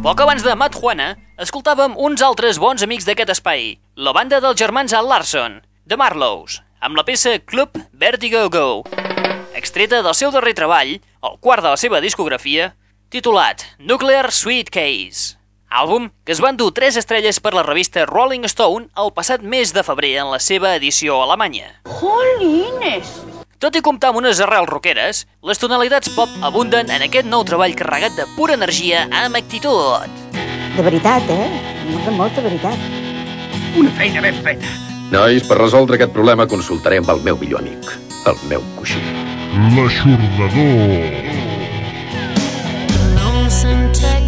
Poc 0.04 0.20
abans 0.20 0.42
de 0.42 0.58
Mad 0.58 0.74
Juana, 0.74 1.14
escoltàvem 1.40 1.96
uns 1.98 2.22
altres 2.22 2.60
bons 2.62 2.82
amics 2.86 3.06
d'aquest 3.08 3.32
espai, 3.34 3.74
la 3.96 4.12
banda 4.14 4.40
dels 4.42 4.58
germans 4.60 4.94
Al 4.94 5.08
Larson, 5.10 5.60
The 5.88 5.98
Marlows, 5.98 6.60
amb 6.80 6.96
la 6.96 7.04
peça 7.04 7.38
Club 7.42 7.74
Vertigo 7.92 8.46
Go, 8.50 8.84
extreta 9.54 10.02
del 10.02 10.14
seu 10.14 10.30
darrer 10.30 10.54
treball, 10.54 10.98
el 11.24 11.38
quart 11.42 11.64
de 11.64 11.72
la 11.74 11.80
seva 11.80 12.02
discografia, 12.04 12.74
titulat 13.10 13.64
Nuclear 13.78 14.30
Sweet 14.30 14.70
Case, 14.70 15.34
àlbum 15.74 16.12
que 16.24 16.34
es 16.36 16.42
van 16.42 16.56
dur 16.56 16.70
tres 16.74 16.96
estrelles 17.00 17.40
per 17.42 17.54
la 17.54 17.66
revista 17.66 18.06
Rolling 18.06 18.46
Stone 18.46 18.92
el 18.94 19.10
passat 19.16 19.42
mes 19.42 19.74
de 19.74 19.82
febrer 19.82 20.20
en 20.22 20.30
la 20.30 20.38
seva 20.38 20.76
edició 20.78 21.18
alemanya. 21.24 21.80
Jolines! 21.98 23.10
Tot 23.58 23.74
i 23.74 23.82
comptar 23.82 24.12
amb 24.12 24.20
unes 24.20 24.42
arrels 24.44 24.68
roqueres, 24.68 25.24
les 25.42 25.58
tonalitats 25.58 26.12
pop 26.14 26.30
abunden 26.44 26.92
en 26.92 27.06
aquest 27.06 27.26
nou 27.26 27.46
treball 27.48 27.74
carregat 27.74 28.14
de 28.18 28.28
pura 28.36 28.54
energia 28.54 29.08
amb 29.24 29.40
actitud. 29.40 30.63
De 30.76 30.82
veritat, 30.82 31.22
eh? 31.30 31.46
De 32.04 32.10
molta 32.10 32.42
veritat. 32.42 32.78
Una 33.78 33.90
feina 33.94 34.20
ben 34.24 34.34
feta. 34.42 34.66
Nois, 35.12 35.44
per 35.46 35.58
resoldre 35.60 35.94
aquest 35.98 36.10
problema 36.16 36.48
consultaré 36.50 36.98
amb 36.98 37.12
el 37.14 37.20
meu 37.22 37.38
millor 37.38 37.62
amic, 37.62 37.92
el 38.26 38.40
meu 38.50 38.64
coixí. 38.74 38.98
L'aixordador. 39.76 41.22
Lonesome 43.20 43.92
Texas 43.94 44.23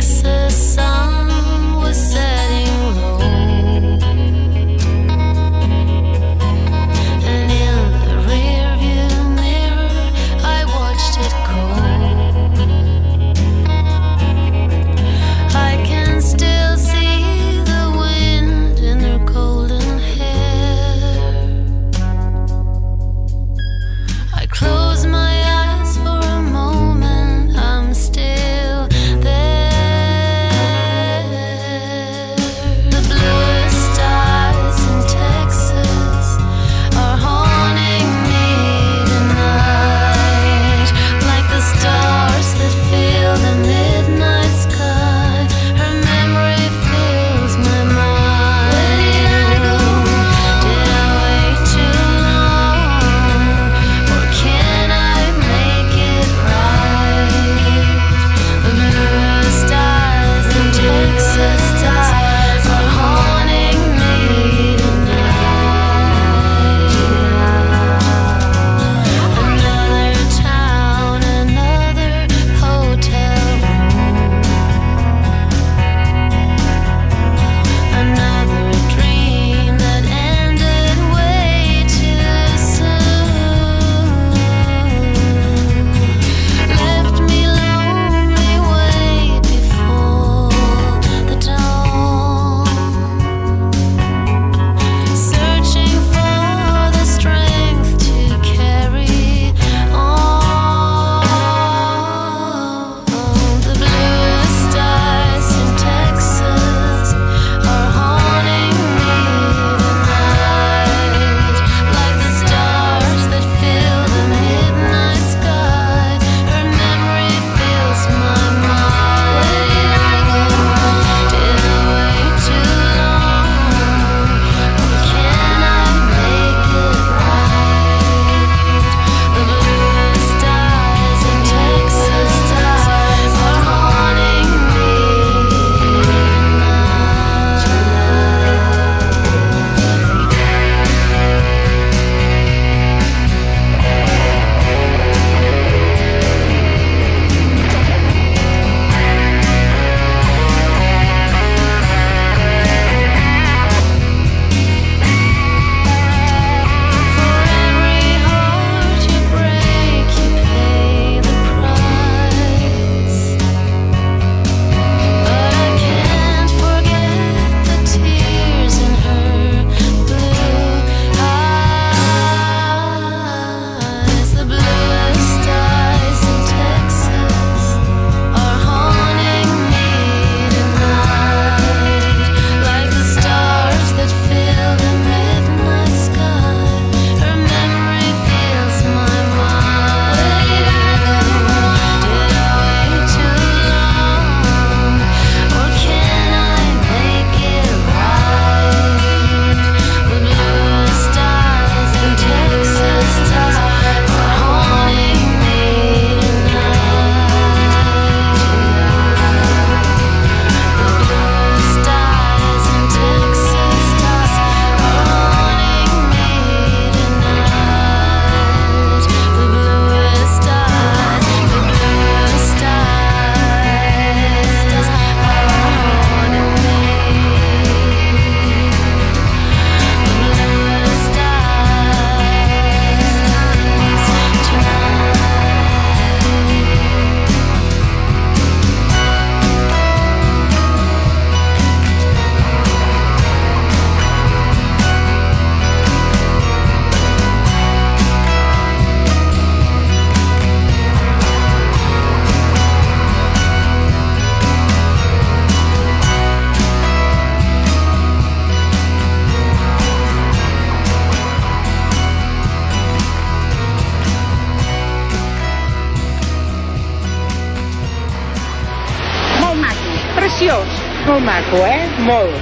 molt 270.45 271.25
maco, 271.25 271.57
eh? 271.65 271.89
Molt. 272.05 272.35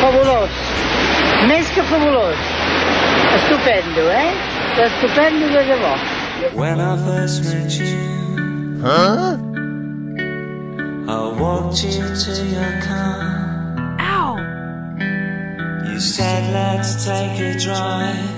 Fabulós. 0.00 0.50
Més 1.48 1.68
que 1.74 1.82
fabulós. 1.82 2.38
Estupendo, 3.34 4.10
eh? 4.10 4.32
Estupendo 4.78 5.48
de 5.48 5.64
debò. 5.64 5.96
When 6.54 6.80
I 6.80 6.96
first 7.04 7.44
met 7.44 7.72
you, 7.78 8.12
Huh? 8.80 9.36
I 11.08 11.40
walked 11.40 11.82
you 11.84 12.02
to 12.24 12.44
your 12.46 12.80
car. 12.82 13.96
Ow! 14.00 14.36
You 15.86 16.00
said, 16.00 16.52
let's 16.52 17.04
take 17.04 17.40
a 17.40 17.58
drive. 17.58 18.30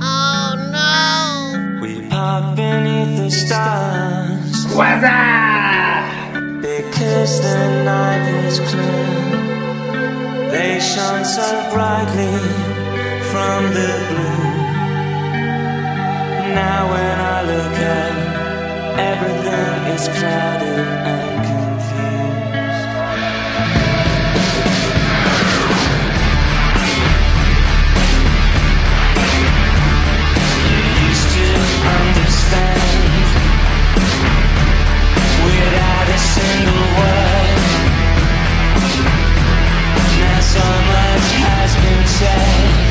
Oh 0.00 0.54
no! 0.72 1.80
We 1.82 2.08
parked 2.08 2.56
beneath 2.56 3.16
the 3.18 3.30
stars. 3.30 4.66
Because 6.76 7.40
the 7.40 7.84
night 7.84 8.44
was 8.44 8.60
clear. 8.60 10.50
They 10.50 10.78
shone 10.78 11.24
so 11.24 11.48
brightly 11.72 12.36
from 13.32 13.60
the 13.72 13.92
blue. 14.08 14.50
Now 16.52 16.80
when 16.92 17.16
I 17.18 17.38
look 17.52 17.76
up, 17.98 18.16
everything 18.98 19.78
is 19.96 20.04
clouded 20.18 20.88
and 21.14 21.65
so 40.56 40.60
much 40.60 41.26
has 41.42 41.74
been 41.76 42.06
said, 42.06 42.85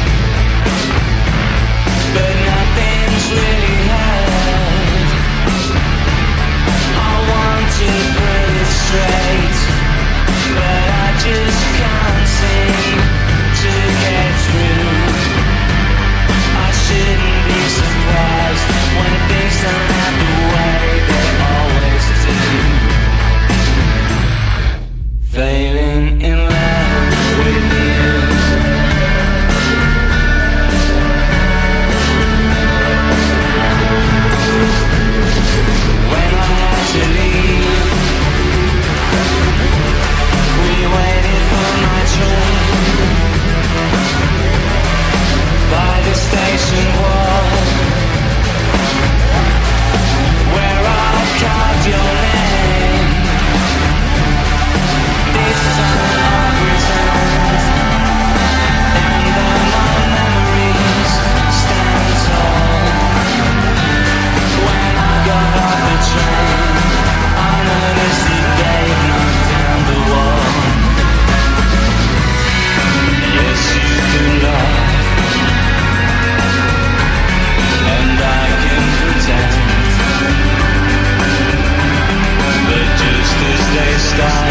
start 84.15 84.47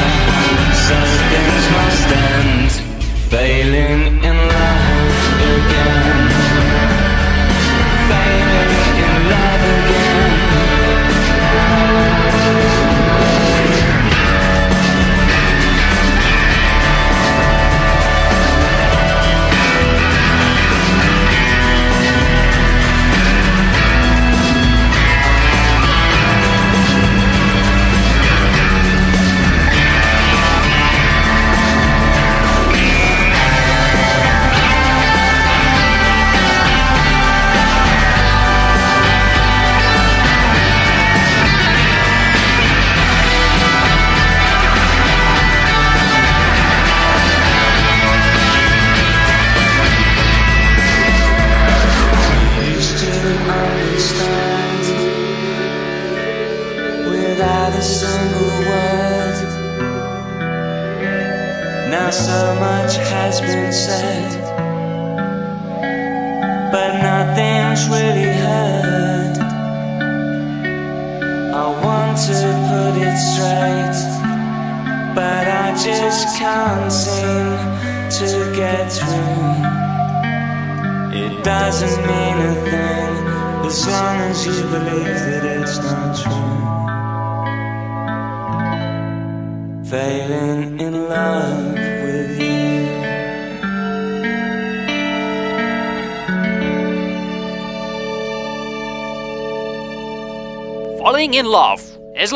So 0.87 0.97
things 1.31 1.65
must 1.77 2.09
end 2.33 2.71
Failing 3.31 4.14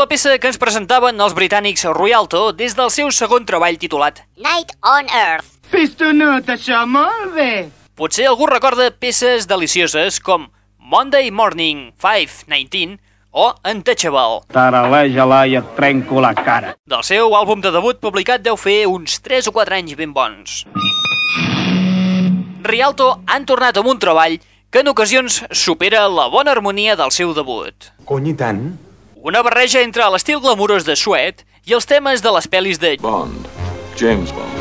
peça 0.09 0.39
que 0.41 0.49
ens 0.49 0.57
presentaven 0.57 1.21
els 1.21 1.35
britànics 1.37 1.85
Rialto 1.93 2.49
des 2.57 2.73
del 2.77 2.89
seu 2.91 3.11
segon 3.13 3.45
treball 3.49 3.77
titulat 3.77 4.23
Night 4.41 4.73
on 4.81 5.11
Earth. 5.13 5.59
Pistonut, 5.69 6.49
això, 6.49 6.87
molt 6.89 7.35
bé. 7.37 7.69
Potser 7.99 8.29
algú 8.31 8.49
recorda 8.49 8.89
peces 8.91 9.45
delicioses 9.51 10.17
com 10.25 10.49
Monday 10.79 11.29
Morning 11.31 11.93
519 12.01 12.97
o 13.37 13.51
Untouchable. 13.69 14.41
Taraleja-la 14.55 15.43
i 15.47 15.59
et 15.61 15.77
trenco 15.77 16.25
la 16.25 16.33
cara. 16.33 16.73
Del 16.89 17.05
seu 17.05 17.37
àlbum 17.37 17.61
de 17.61 17.75
debut 17.75 18.01
publicat 18.01 18.41
deu 18.41 18.57
fer 18.57 18.87
uns 18.89 19.21
3 19.21 19.53
o 19.53 19.57
4 19.61 19.77
anys 19.83 19.99
ben 20.01 20.17
bons. 20.17 20.63
Rialto 22.65 23.19
han 23.29 23.45
tornat 23.45 23.77
amb 23.77 23.93
un 23.93 24.01
treball 24.01 24.41
que 24.73 24.81
en 24.81 24.89
ocasions 24.89 25.43
supera 25.53 26.09
la 26.09 26.29
bona 26.33 26.57
harmonia 26.57 26.97
del 26.97 27.13
seu 27.13 27.37
debut. 27.37 27.93
Cony, 28.09 28.33
tant? 28.37 28.88
Una 29.21 29.41
barreja 29.43 29.81
entre 29.83 30.05
l'estil 30.15 30.39
glamurós 30.39 30.85
de 30.87 30.95
Sweat 30.95 31.43
i 31.67 31.75
els 31.75 31.89
temes 31.91 32.23
de 32.23 32.31
les 32.31 32.47
pel·lis 32.47 32.79
de 32.79 32.95
Bond. 33.03 33.49
James 33.99 34.31
Bond. 34.31 34.55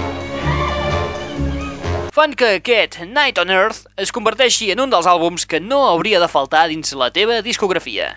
fan 2.18 2.34
que 2.34 2.56
aquest 2.58 2.98
Night 3.06 3.38
on 3.38 3.52
Earth 3.54 3.86
es 4.02 4.10
converteixi 4.10 4.72
en 4.74 4.80
un 4.82 4.90
dels 4.90 5.06
àlbums 5.06 5.46
que 5.46 5.60
no 5.62 5.84
hauria 5.86 6.18
de 6.20 6.28
faltar 6.28 6.66
dins 6.72 6.96
la 6.98 7.12
teva 7.14 7.44
discografia. 7.46 8.16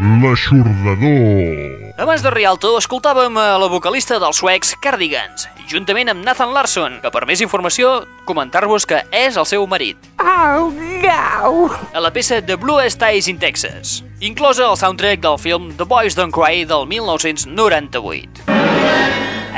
L'aixordador. 0.00 1.92
Abans 2.00 2.22
de 2.24 2.30
Rialto, 2.32 2.70
escoltàvem 2.80 3.34
a 3.36 3.58
la 3.60 3.66
vocalista 3.68 4.16
dels 4.22 4.38
suecs 4.40 4.70
Cardigans, 4.80 5.44
juntament 5.68 6.08
amb 6.08 6.24
Nathan 6.24 6.54
Larson, 6.56 6.96
que 7.02 7.10
per 7.12 7.26
més 7.28 7.42
informació, 7.44 8.06
comentar-vos 8.24 8.88
que 8.88 9.02
és 9.12 9.36
el 9.36 9.44
seu 9.44 9.66
marit. 9.68 10.00
Oh, 10.16 10.72
no! 10.72 11.68
A 11.92 12.00
la 12.00 12.14
peça 12.16 12.40
The 12.40 12.56
Blue 12.56 12.80
Skies 12.88 13.28
in 13.28 13.36
Texas, 13.44 14.00
inclosa 14.24 14.70
el 14.70 14.80
soundtrack 14.80 15.20
del 15.20 15.36
film 15.36 15.74
The 15.76 15.84
Boys 15.84 16.16
Don't 16.16 16.32
Cry 16.32 16.64
del 16.64 16.88
1998. 16.88 18.48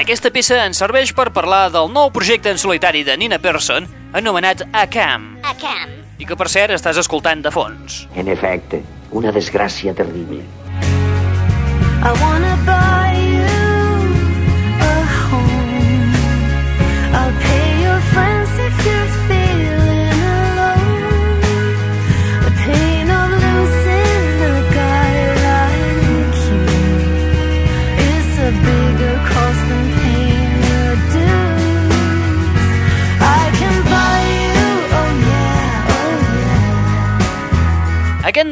Aquesta 0.02 0.34
peça 0.34 0.64
ens 0.66 0.82
serveix 0.82 1.14
per 1.14 1.30
parlar 1.30 1.68
del 1.70 1.94
nou 1.94 2.10
projecte 2.10 2.50
en 2.50 2.58
solitari 2.58 3.06
de 3.06 3.14
Nina 3.14 3.38
Persson, 3.38 3.86
anomenat 4.10 4.66
Acam, 4.72 5.36
A 5.46 5.54
camp. 5.54 6.01
I 6.22 6.26
que 6.28 6.38
per 6.38 6.46
cert 6.52 6.76
estàs 6.76 7.00
escoltant 7.02 7.42
de 7.42 7.50
fons. 7.50 8.04
En 8.14 8.30
efecte, 8.30 8.82
una 9.18 9.34
desgràcia 9.34 9.94
terrible. 9.98 10.44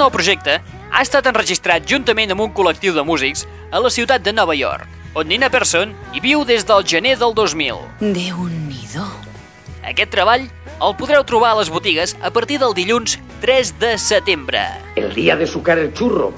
Nou 0.00 0.08
projecte 0.12 0.56
ha 0.90 1.02
estat 1.04 1.26
enregistrat 1.28 1.84
juntament 1.88 2.32
amb 2.32 2.40
un 2.46 2.52
col·lectiu 2.56 2.94
de 2.96 3.04
músics 3.04 3.44
a 3.70 3.80
la 3.84 3.90
ciutat 3.92 4.24
de 4.24 4.32
Nova 4.32 4.56
York, 4.56 4.86
on 5.12 5.28
Nina 5.28 5.50
Persson 5.52 5.92
hi 6.14 6.22
viu 6.24 6.44
des 6.48 6.64
del 6.64 6.86
gener 6.88 7.18
del 7.20 7.34
2000. 7.36 7.82
Déu-n'hi-do. 8.00 9.08
Aquest 9.90 10.12
treball 10.14 10.46
el 10.80 10.96
podreu 10.96 11.24
trobar 11.28 11.52
a 11.52 11.58
les 11.60 11.68
botigues 11.72 12.16
a 12.24 12.32
partir 12.32 12.56
del 12.62 12.72
dilluns 12.76 13.18
3 13.44 13.74
de 13.82 13.92
setembre. 14.00 14.64
El 14.96 15.12
día 15.12 15.36
de 15.36 15.46
sucar 15.46 15.76
el 15.78 15.92
churro. 15.92 16.32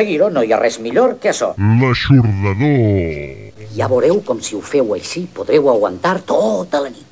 I 0.00 0.02
per 0.02 0.06
aconseguir-ho 0.06 0.30
no 0.32 0.42
hi 0.42 0.52
ha 0.52 0.58
res 0.58 0.78
millor 0.80 1.18
que 1.20 1.30
això. 1.30 1.54
L'aixordador. 1.58 3.52
Ja 3.76 3.88
veureu 3.88 4.22
com 4.24 4.40
si 4.40 4.56
ho 4.56 4.60
feu 4.60 4.94
així 4.94 5.26
podreu 5.34 5.68
aguantar 5.68 6.20
tota 6.24 6.80
la 6.80 6.88
nit. 6.88 7.04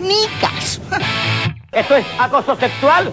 Ni 0.00 0.26
cas. 0.40 0.80
¿Esto 1.72 1.96
es 1.96 2.06
acoso 2.18 2.56
sexual? 2.56 3.12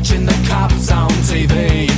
Watching 0.00 0.24
the 0.24 0.48
cops 0.48 0.90
on 0.90 1.10
TV. 1.28 1.89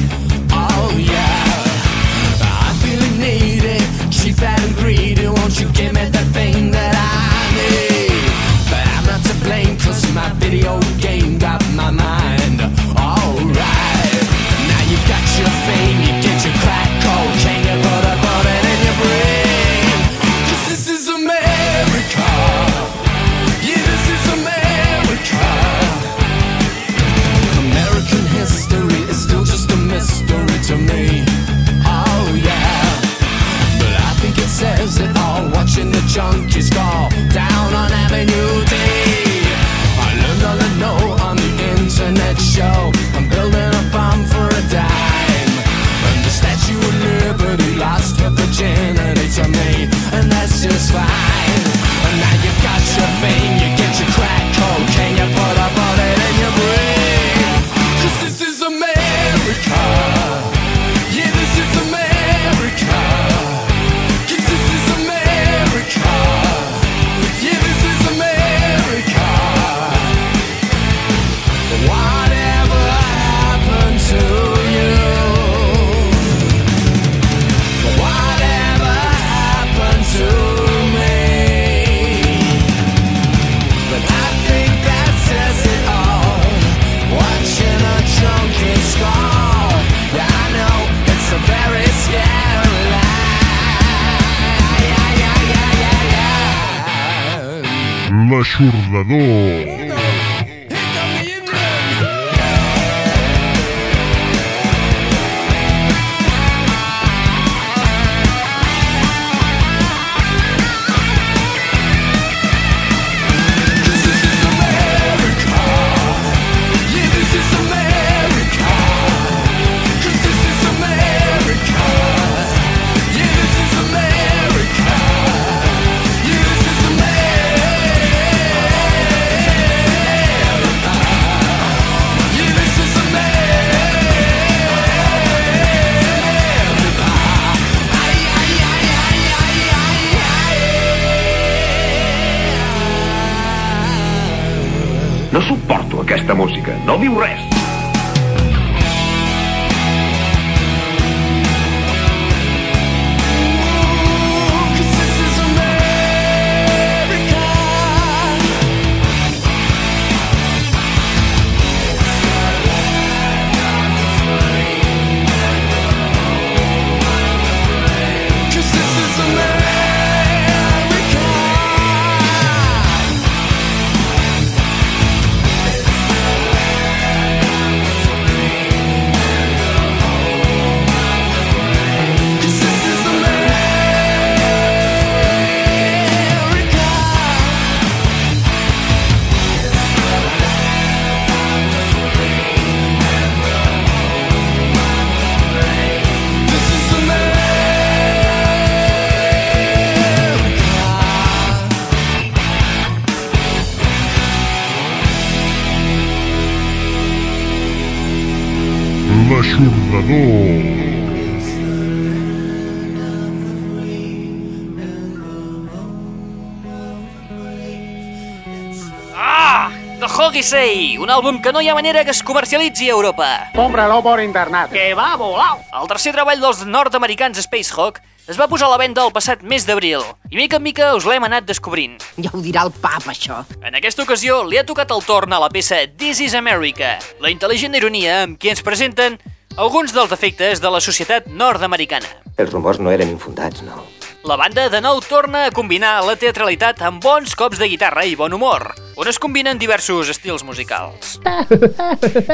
Un 221.03 221.11
àlbum 221.11 221.41
que 221.43 221.51
no 221.51 221.59
hi 221.59 221.67
ha 221.67 221.75
manera 221.75 222.05
que 222.07 222.13
es 222.15 222.23
comercialitzi 222.23 222.87
a 222.87 222.95
Europa. 222.95 223.27
Cómpralo 223.57 224.01
por 224.03 224.21
internet. 224.23 224.71
Que 224.71 224.95
va 224.95 225.17
volar. 225.19 225.57
El 225.75 225.89
tercer 225.91 226.13
treball 226.15 226.39
dels 226.39 226.61
nord-americans 226.63 227.41
Spacehawk 227.43 227.99
es 228.31 228.39
va 228.39 228.47
posar 228.47 228.69
a 228.69 228.71
la 228.71 228.79
venda 228.79 229.03
el 229.03 229.11
passat 229.11 229.43
mes 229.43 229.67
d'abril 229.67 230.05
i 230.31 230.39
mica 230.39 230.61
en 230.61 230.63
mica 230.63 230.93
us 230.95 231.09
l'hem 231.09 231.27
anat 231.27 231.49
descobrint. 231.49 231.97
Ja 232.23 232.31
ho 232.31 232.43
dirà 232.45 232.63
el 232.69 232.71
pap, 232.71 233.09
això. 233.11 233.41
En 233.67 233.75
aquesta 233.75 234.07
ocasió 234.07 234.45
li 234.47 234.61
ha 234.61 234.67
tocat 234.69 234.95
el 234.95 235.03
torn 235.03 235.35
a 235.35 235.43
la 235.43 235.51
peça 235.51 235.81
This 235.91 236.23
is 236.23 236.39
America, 236.39 236.95
la 237.19 237.35
intel·ligent 237.35 237.75
ironia 237.75 238.23
amb 238.29 238.39
qui 238.39 238.53
ens 238.55 238.63
presenten 238.63 239.19
alguns 239.57 239.91
dels 239.97 240.13
defectes 240.15 240.63
de 240.63 240.71
la 240.71 240.81
societat 240.81 241.27
nord-americana. 241.27 242.07
Els 242.39 242.55
rumors 242.55 242.79
no 242.79 242.95
eren 242.95 243.11
infundats, 243.11 243.67
no 243.67 243.83
la 244.25 244.37
banda 244.37 244.69
de 244.71 244.79
nou 244.81 245.01
torna 245.03 245.47
a 245.47 245.51
combinar 245.51 245.97
la 246.07 246.15
teatralitat 246.15 246.79
amb 246.87 247.03
bons 247.03 247.35
cops 247.35 247.59
de 247.59 247.67
guitarra 247.67 248.05
i 248.07 248.15
bon 248.15 248.33
humor, 248.33 248.69
on 248.95 249.09
es 249.11 249.19
combinen 249.19 249.59
diversos 249.59 250.13
estils 250.13 250.45
musicals. 250.47 251.17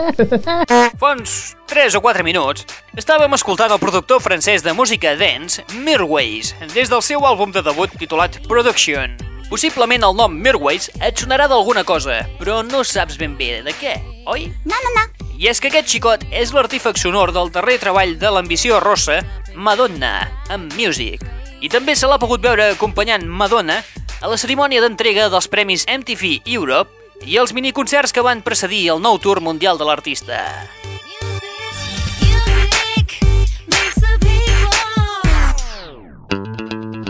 Fons 1.00 1.56
3 1.72 1.96
o 1.96 2.02
4 2.04 2.26
minuts, 2.26 2.66
estàvem 2.92 3.32
escoltant 3.38 3.72
el 3.72 3.80
productor 3.80 4.20
francès 4.20 4.64
de 4.66 4.74
música 4.76 5.14
dance, 5.16 5.64
Mirways, 5.80 6.52
des 6.74 6.92
del 6.92 7.04
seu 7.04 7.24
àlbum 7.24 7.56
de 7.56 7.64
debut 7.64 7.96
titulat 7.96 8.36
Production. 8.48 9.16
Possiblement 9.48 10.04
el 10.04 10.16
nom 10.18 10.34
Mirways 10.36 10.90
et 11.00 11.16
sonarà 11.16 11.48
d'alguna 11.48 11.86
cosa, 11.88 12.20
però 12.36 12.60
no 12.68 12.84
saps 12.84 13.16
ben 13.16 13.38
bé 13.38 13.62
de 13.64 13.72
què, 13.72 13.96
oi? 14.28 14.50
No, 14.68 14.76
no, 14.76 14.92
no. 14.98 15.08
I 15.38 15.48
és 15.48 15.62
que 15.62 15.70
aquest 15.72 15.88
xicot 15.88 16.28
és 16.34 16.52
l'artífex 16.52 17.00
sonor 17.06 17.32
del 17.32 17.48
darrer 17.54 17.78
treball 17.80 18.18
de 18.20 18.28
l'ambició 18.34 18.82
rossa 18.82 19.22
Madonna, 19.54 20.26
amb 20.52 20.74
Music, 20.76 21.22
i 21.60 21.68
també 21.72 21.96
se 21.96 22.06
l'ha 22.06 22.18
pogut 22.22 22.42
veure 22.44 22.70
acompanyant 22.72 23.24
Madonna 23.26 23.80
a 24.20 24.30
la 24.30 24.38
cerimònia 24.38 24.82
d'entrega 24.82 25.28
dels 25.32 25.48
premis 25.50 25.86
MTV 25.90 26.40
Europe 26.46 26.90
i 27.26 27.38
els 27.38 27.54
miniconcerts 27.54 28.14
que 28.14 28.22
van 28.22 28.42
precedir 28.46 28.84
el 28.94 29.02
nou 29.02 29.18
tour 29.18 29.40
mundial 29.42 29.78
de 29.78 29.86
l'artista. 29.88 30.38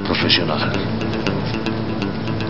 Profesional. 0.08 0.72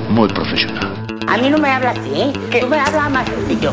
Muy 0.09 0.29
profesional. 0.29 1.07
A 1.27 1.37
mí 1.37 1.51
no 1.51 1.59
me 1.59 1.69
habla 1.69 1.91
así, 1.91 2.11
¿eh? 2.15 2.33
¿Qué? 2.51 2.61
Tú 2.61 2.69
me 2.69 2.79
hablas 2.79 3.11
más 3.11 3.29
que 3.29 3.57
yo. 3.61 3.73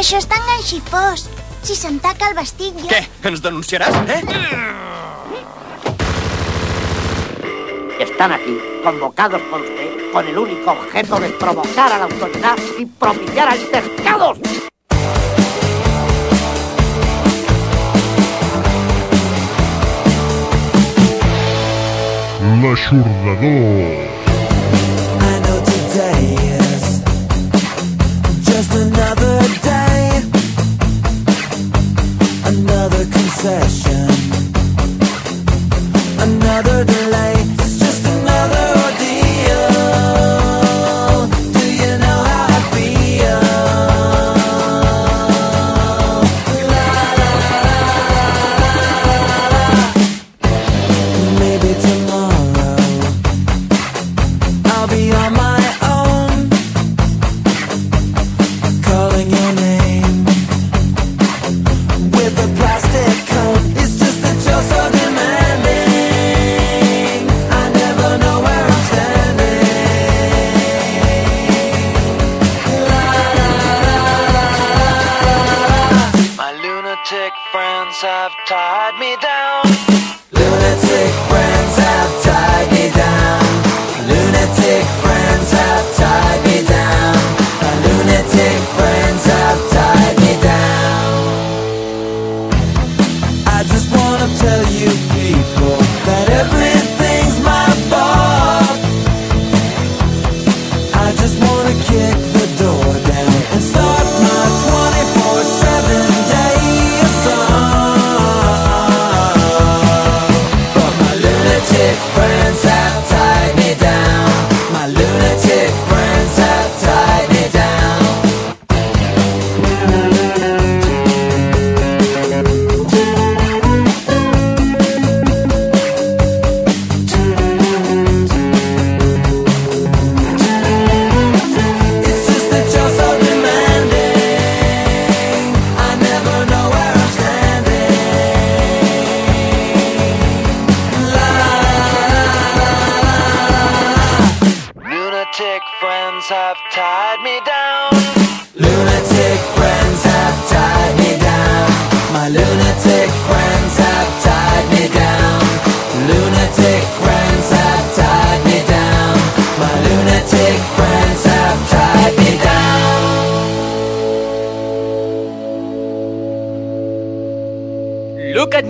Això 0.00 0.16
és 0.16 0.24
tan. 0.32 0.40
Si 1.60 1.74
se'n 1.76 1.98
taca 2.00 2.30
el 2.30 2.36
vestit, 2.38 2.72
jo... 2.80 2.88
Què? 2.88 3.02
Que 3.20 3.28
ens 3.28 3.42
denunciaràs, 3.44 3.92
eh? 4.08 4.22
Están 8.00 8.32
aquí, 8.32 8.56
convocados 8.82 9.42
por 9.50 9.60
usted, 9.60 10.10
con 10.12 10.26
el 10.26 10.38
único 10.38 10.72
objeto 10.72 11.20
de 11.20 11.28
provocar 11.42 11.92
a 11.92 11.98
la 11.98 12.04
autoridad 12.04 12.56
y 12.78 12.86
propiciar 12.86 13.48
altercados. 13.50 14.38
L'Aixordador. 22.62 24.08
Just 28.44 28.74
another 28.74 29.40
day. 29.62 29.89
Session. 33.42 34.10
Another 36.20 36.84
delay. 36.84 37.39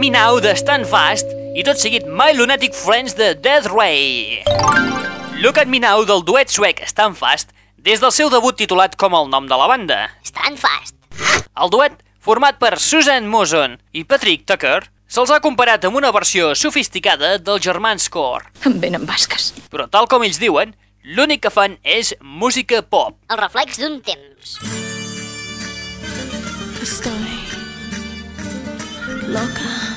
Me 0.00 0.08
Now 0.08 0.38
de 0.40 0.54
Stan 0.56 0.80
Fast 0.88 1.28
i 1.52 1.60
tot 1.60 1.76
seguit 1.76 2.06
My 2.08 2.32
Lunatic 2.32 2.72
Friends 2.72 3.12
de 3.18 3.34
Death 3.36 3.66
Ray. 3.68 4.38
Look 5.44 5.58
at 5.60 5.68
Me 5.68 5.76
Now 5.76 6.06
del 6.08 6.22
duet 6.24 6.48
suec 6.48 6.80
Stan 6.88 7.12
Fast 7.12 7.50
des 7.76 8.00
del 8.00 8.14
seu 8.16 8.30
debut 8.32 8.56
titulat 8.56 8.96
com 8.96 9.12
el 9.18 9.28
nom 9.28 9.44
de 9.50 9.58
la 9.60 9.66
banda. 9.68 9.98
Stan 10.24 10.56
Fast. 10.56 10.96
El 11.52 11.68
duet, 11.68 11.98
format 12.16 12.56
per 12.56 12.78
Susan 12.80 13.28
Moson 13.28 13.76
i 13.92 14.06
Patrick 14.08 14.48
Tucker, 14.48 14.86
se'ls 15.04 15.34
ha 15.36 15.42
comparat 15.44 15.84
amb 15.84 16.00
una 16.00 16.14
versió 16.16 16.54
sofisticada 16.56 17.34
dels 17.36 17.60
germans 17.68 18.08
Core. 18.08 18.48
Em 18.64 18.80
venen 18.80 19.04
basques. 19.04 19.50
Però 19.68 19.84
tal 19.92 20.08
com 20.08 20.24
ells 20.24 20.40
diuen, 20.40 20.72
l'únic 21.04 21.44
que 21.44 21.52
fan 21.52 21.76
és 21.84 22.14
música 22.24 22.80
pop. 22.80 23.20
El 23.28 23.42
reflex 23.44 23.76
d'un 23.84 24.00
temps. 24.00 24.56
Estoy 26.80 27.40
loca, 29.30 29.89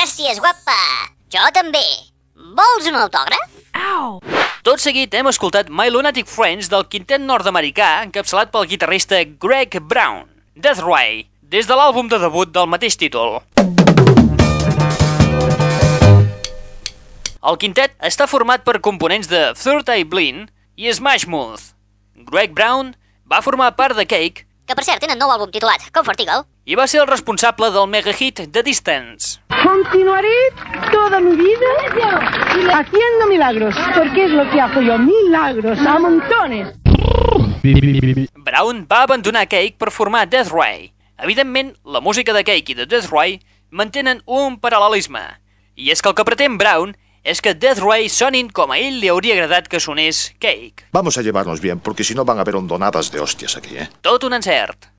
Gràcies, 0.00 0.38
guapa. 0.40 0.74
Jo 1.28 1.42
també. 1.52 1.82
Vols 2.56 2.86
un 2.88 2.94
autògraf? 2.96 3.50
Au! 3.76 4.14
Tot 4.64 4.80
seguit 4.80 5.12
hem 5.12 5.28
escoltat 5.28 5.68
My 5.68 5.92
Lunatic 5.92 6.24
Friends 6.24 6.70
del 6.72 6.86
quintet 6.88 7.20
nord-americà 7.20 7.90
encapçalat 8.06 8.48
pel 8.48 8.64
guitarrista 8.70 9.20
Greg 9.44 9.76
Brown, 9.92 10.24
Death 10.56 10.80
Ray, 10.86 11.26
des 11.52 11.68
de 11.68 11.76
l'àlbum 11.76 12.08
de 12.08 12.16
debut 12.16 12.48
del 12.48 12.70
mateix 12.72 12.96
títol. 12.96 13.42
El 17.44 17.60
quintet 17.60 17.92
està 18.00 18.24
format 18.24 18.64
per 18.64 18.80
components 18.80 19.28
de 19.28 19.50
Third 19.52 19.92
Eye 19.92 20.08
Blind 20.08 20.48
i 20.80 20.88
Smash 20.96 21.28
Mouth. 21.28 21.74
Greg 22.32 22.56
Brown 22.56 22.94
va 23.28 23.44
formar 23.44 23.74
part 23.76 24.00
de 24.00 24.08
Cake 24.08 24.48
Que 24.70 24.76
per 24.78 24.84
cert 24.86 25.00
tenen 25.02 25.18
nou 25.18 25.32
àlbum 25.34 25.50
titulat 25.50 25.82
Comfort 25.90 26.20
Eagle. 26.22 26.44
I 26.70 26.76
va 26.78 26.84
ser 26.86 27.00
el 27.02 27.08
responsable 27.08 27.66
del 27.74 27.88
mega 27.90 28.12
hit 28.14 28.44
The 28.54 28.62
Distance. 28.62 29.40
Continuaré 29.64 30.36
toda 30.92 31.18
mi 31.18 31.34
vida 31.34 31.66
haciendo 32.76 33.26
milagros, 33.28 33.74
porque 33.96 34.26
es 34.26 34.30
lo 34.30 34.48
que 34.50 34.60
hago 34.60 34.80
yo, 34.80 34.96
milagros 34.96 35.80
a 35.80 35.98
montones. 35.98 36.68
Brown 38.36 38.86
va 38.86 39.02
abandonar 39.02 39.48
Cake 39.48 39.74
per 39.78 39.90
formar 39.90 40.28
Death 40.28 40.52
Ray. 40.52 40.92
Evidentment, 41.18 41.74
la 41.84 42.00
música 42.00 42.32
de 42.32 42.44
Cake 42.44 42.70
i 42.70 42.78
de 42.78 42.86
Death 42.86 43.10
Ray 43.10 43.40
mantenen 43.70 44.22
un 44.26 44.60
paral·lelisme. 44.62 45.24
I 45.74 45.90
és 45.90 45.98
que 45.98 46.12
el 46.12 46.14
que 46.14 46.28
pretén 46.28 46.54
Brown 46.54 46.94
és 47.26 47.42
que 47.42 47.56
Death 47.58 47.82
Ray 47.82 48.06
sonin 48.08 48.46
com 48.46 48.70
a 48.70 48.78
ell 48.78 49.02
li 49.02 49.10
hauria 49.10 49.34
agradat 49.34 49.66
que 49.66 49.82
sonés 49.82 50.36
Cake. 50.38 50.86
Vamos 50.94 51.18
a 51.18 51.26
llevarnos 51.26 51.60
bien, 51.60 51.82
porque 51.82 52.04
si 52.04 52.14
no 52.14 52.24
van 52.24 52.38
a 52.38 52.46
haber 52.46 52.54
hondonadas 52.54 53.10
de 53.10 53.18
hostias 53.18 53.56
aquí, 53.56 53.74
¿eh? 53.76 53.90
Tot 54.06 54.22
un 54.22 54.38
encert. 54.38 54.89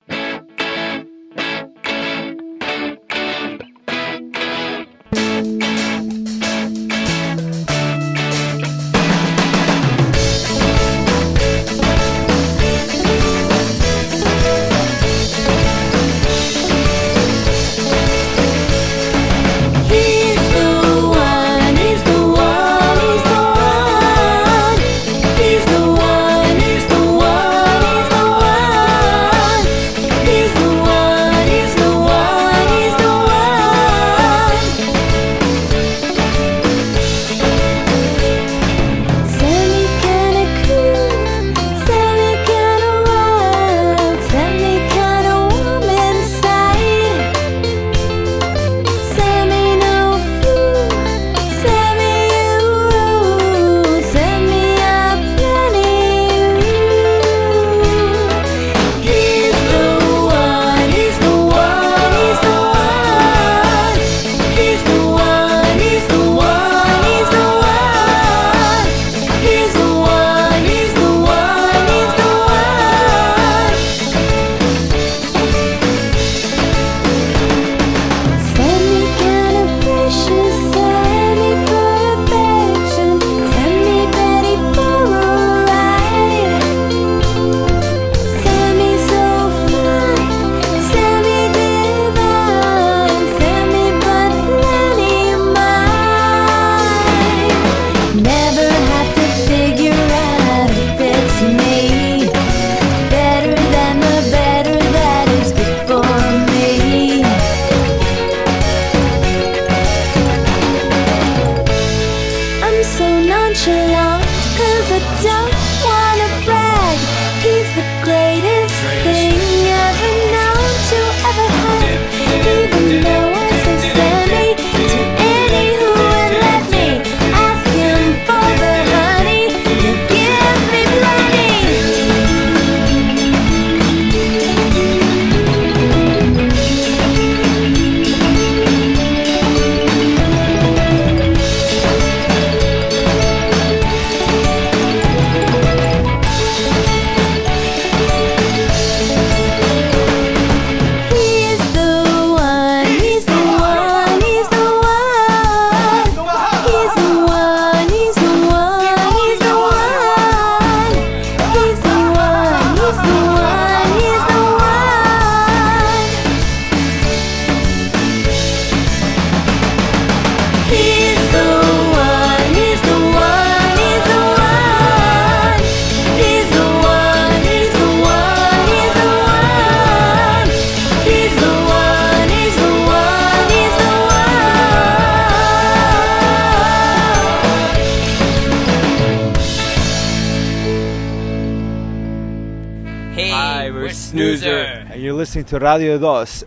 To 195.52 195.60
Radio 195.60 196.00
2, 196.00 196.06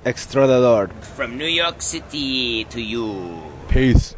Extradador. 0.09 0.90
From 1.02 1.36
New 1.36 1.44
York 1.44 1.82
City 1.82 2.64
to 2.64 2.81
you. 2.81 3.39
Peace. 3.68 4.16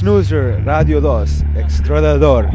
Snoozer, 0.00 0.62
Radio 0.64 0.98
2, 0.98 1.44
Extradador. 1.56 2.48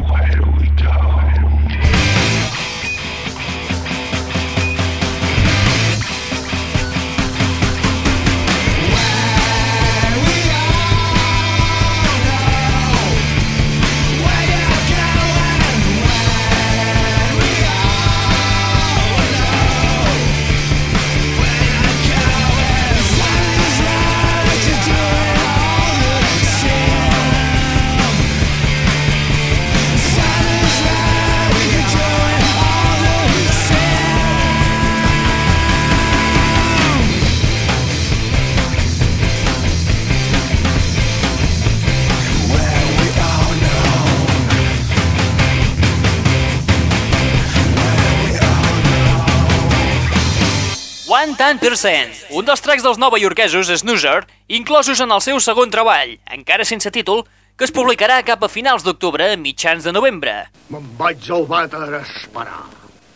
Tan 51.56 51.70
Percent, 51.70 52.10
un 52.36 52.44
dels 52.44 52.60
tracks 52.60 52.82
dels 52.84 52.98
novaiorquesos 53.00 53.70
Snoozer, 53.80 54.26
inclosos 54.52 55.00
en 55.00 55.12
el 55.14 55.22
seu 55.24 55.38
segon 55.40 55.70
treball, 55.72 56.10
encara 56.28 56.66
sense 56.68 56.90
títol, 56.92 57.22
que 57.56 57.64
es 57.64 57.72
publicarà 57.72 58.18
cap 58.28 58.42
a 58.44 58.50
finals 58.52 58.84
d'octubre, 58.84 59.24
mitjans 59.40 59.86
de 59.88 59.94
novembre. 59.96 60.34
Me'n 60.68 60.90
vaig 60.98 61.30
al 61.32 61.46
vàter 61.48 61.80
a 61.80 62.02
esperar. 62.02 62.58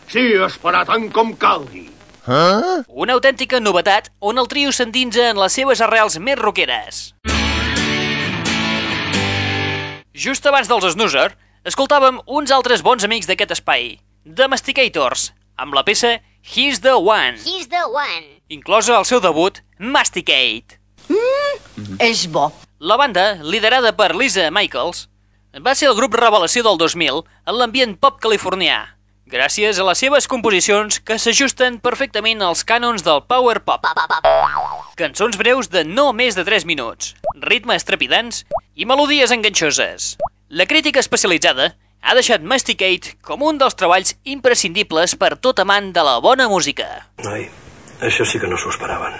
Sí, 0.09 0.23
a 0.41 0.47
esperar 0.47 0.87
tant 0.89 1.05
com 1.13 1.35
calgui. 1.37 1.83
Ah? 2.25 2.81
Una 2.89 3.13
autèntica 3.13 3.61
novetat 3.61 4.09
on 4.17 4.41
el 4.41 4.49
trio 4.49 4.73
s'endinsa 4.73 5.27
en 5.35 5.37
les 5.37 5.59
seves 5.61 5.85
arrels 5.85 6.17
més 6.17 6.41
roqueres. 6.41 7.03
Just 10.17 10.49
abans 10.49 10.71
dels 10.71 10.95
Snoozer, 10.95 11.29
escoltàvem 11.61 12.17
uns 12.25 12.49
altres 12.49 12.81
bons 12.81 13.05
amics 13.05 13.29
d'aquest 13.29 13.53
espai, 13.59 13.99
Domesticators, 14.25 15.29
amb 15.61 15.77
la 15.77 15.85
peça 15.85 16.17
He's 16.43 16.81
the 16.81 16.95
One, 16.97 17.37
He's 17.45 17.67
the 17.69 17.85
one. 17.87 18.41
inclosa 18.49 18.97
al 18.97 19.05
seu 19.05 19.19
debut 19.21 19.61
Masticate. 19.77 20.79
Mm, 21.07 21.97
és 21.99 22.25
bo. 22.27 22.51
La 22.79 22.97
banda, 22.97 23.35
liderada 23.43 23.93
per 23.95 24.15
Lisa 24.15 24.49
Michaels, 24.51 25.07
va 25.61 25.75
ser 25.75 25.87
el 25.89 25.95
grup 25.95 26.15
revelació 26.17 26.63
del 26.65 26.77
2000 26.81 27.21
en 27.45 27.57
l'ambient 27.57 27.93
pop 27.99 28.17
californià, 28.23 28.97
gràcies 29.29 29.79
a 29.79 29.85
les 29.85 30.01
seves 30.01 30.27
composicions 30.27 30.99
que 30.99 31.19
s'ajusten 31.19 31.79
perfectament 31.79 32.41
als 32.41 32.65
cànons 32.65 33.03
del 33.05 33.21
power 33.29 33.61
pop. 33.61 33.85
Cançons 34.97 35.37
breus 35.37 35.69
de 35.69 35.83
no 35.85 36.11
més 36.13 36.35
de 36.35 36.43
3 36.47 36.65
minuts, 36.65 37.13
ritmes 37.39 37.85
trepidants 37.85 38.43
i 38.75 38.85
melodies 38.85 39.31
enganxoses. 39.31 40.15
La 40.49 40.65
crítica 40.65 40.99
especialitzada 40.99 41.75
ha 42.01 42.15
deixat 42.17 42.41
Masticate 42.43 43.15
com 43.25 43.43
un 43.45 43.59
dels 43.61 43.77
treballs 43.77 44.15
imprescindibles 44.25 45.15
per 45.15 45.35
tot 45.37 45.61
amant 45.61 45.91
de 45.93 46.03
la 46.05 46.17
bona 46.23 46.49
música. 46.49 46.87
Noi, 47.23 47.47
això 48.01 48.25
sí 48.25 48.41
que 48.41 48.49
no 48.49 48.57
s'ho 48.57 48.73
esperaven. 48.73 49.19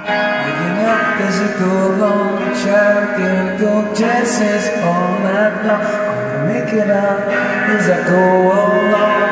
Waking 0.05 0.79
up 0.83 1.21
as 1.21 1.39
I 1.39 1.59
go 1.61 1.95
along, 1.95 2.39
chugging 2.61 3.61
go 3.61 3.95
chances 3.95 4.67
all 4.83 5.21
night 5.21 5.65
long. 5.65 5.83
Gonna 5.83 6.47
make 6.53 6.73
it 6.75 6.91
out 6.91 7.29
as 7.29 7.89
I 7.89 8.09
go 8.09 8.53
along. 8.53 9.32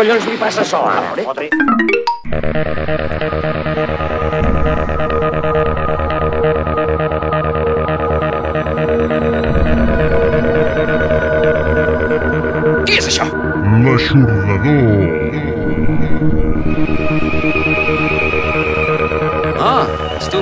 Collons 0.00 0.26
li 0.30 0.36
passa 0.40 0.62
a 0.62 0.64
això, 0.64 0.78
ara? 0.88 1.10
Fotre. 1.26 1.48
Què 12.88 12.96
és 12.96 13.10
això? 13.10 13.28
L'aixordador. 13.84 15.20
Ah, 19.60 19.84
és 20.16 20.32
tu. 20.32 20.40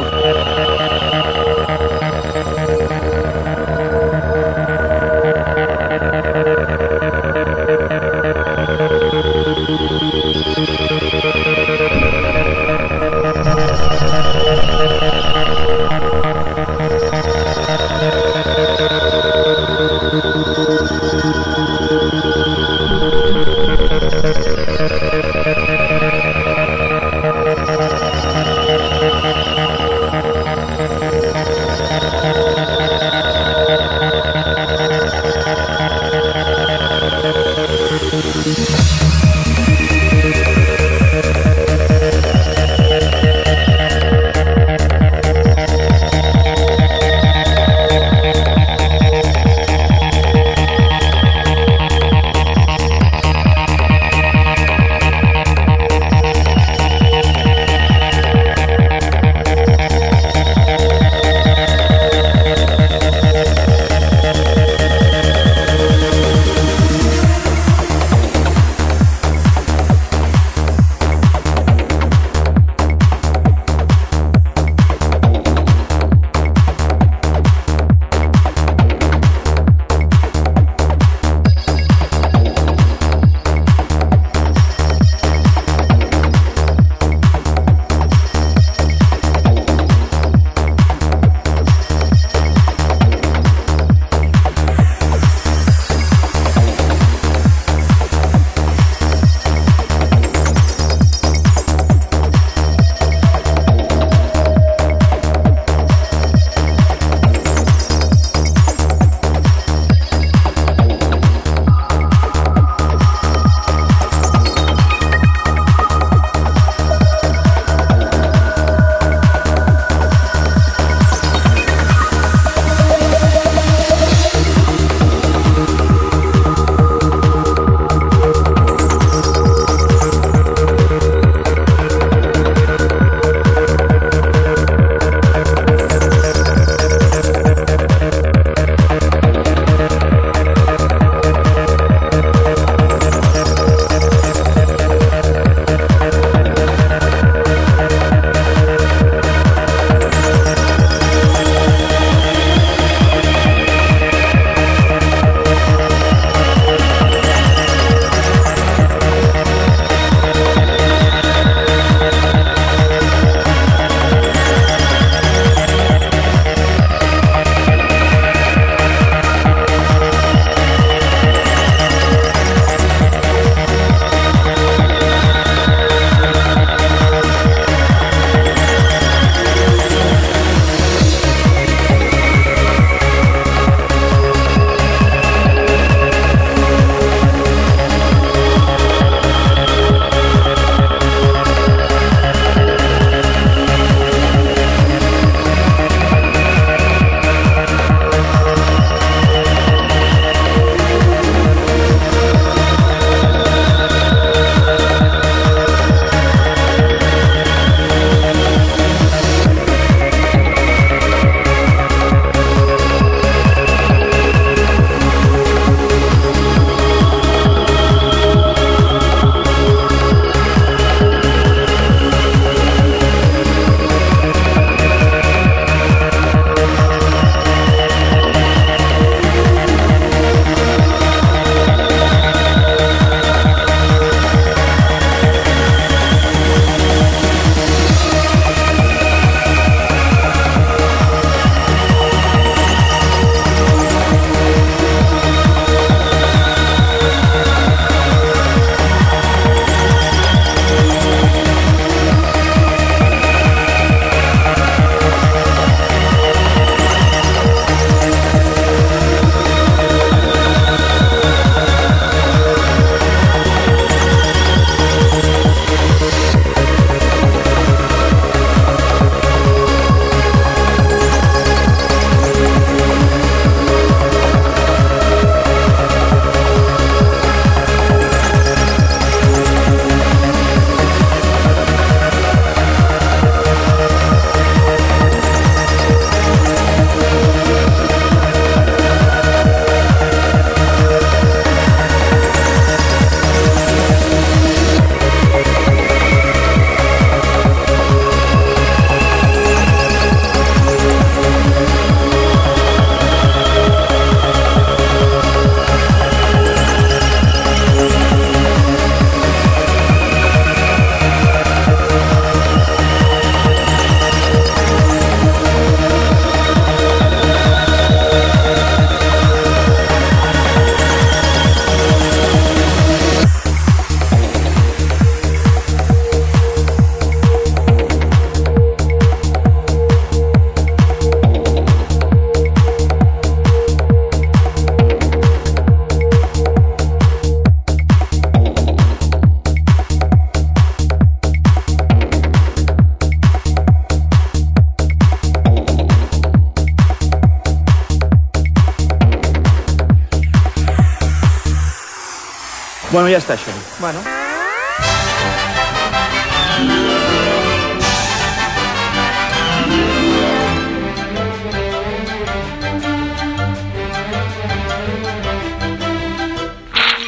Bueno, 352.99 353.12
ja 353.15 353.19
està, 353.23 353.37
això. 353.37 353.53
Bueno. 353.79 354.01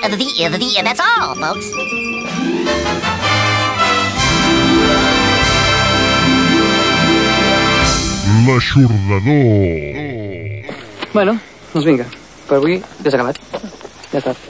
The, 0.04 0.14
the, 0.14 0.58
the, 0.58 0.82
that's 0.84 1.00
all, 1.02 1.34
folks. 1.34 1.66
L'aixordador. 8.46 9.34
Bueno, 11.12 11.34
doncs 11.74 11.84
vinga. 11.90 12.06
Per 12.46 12.62
avui 12.62 12.78
ja 12.78 13.10
s'ha 13.10 13.18
acabat. 13.18 13.42
Ja 14.14 14.22
està. 14.22 14.49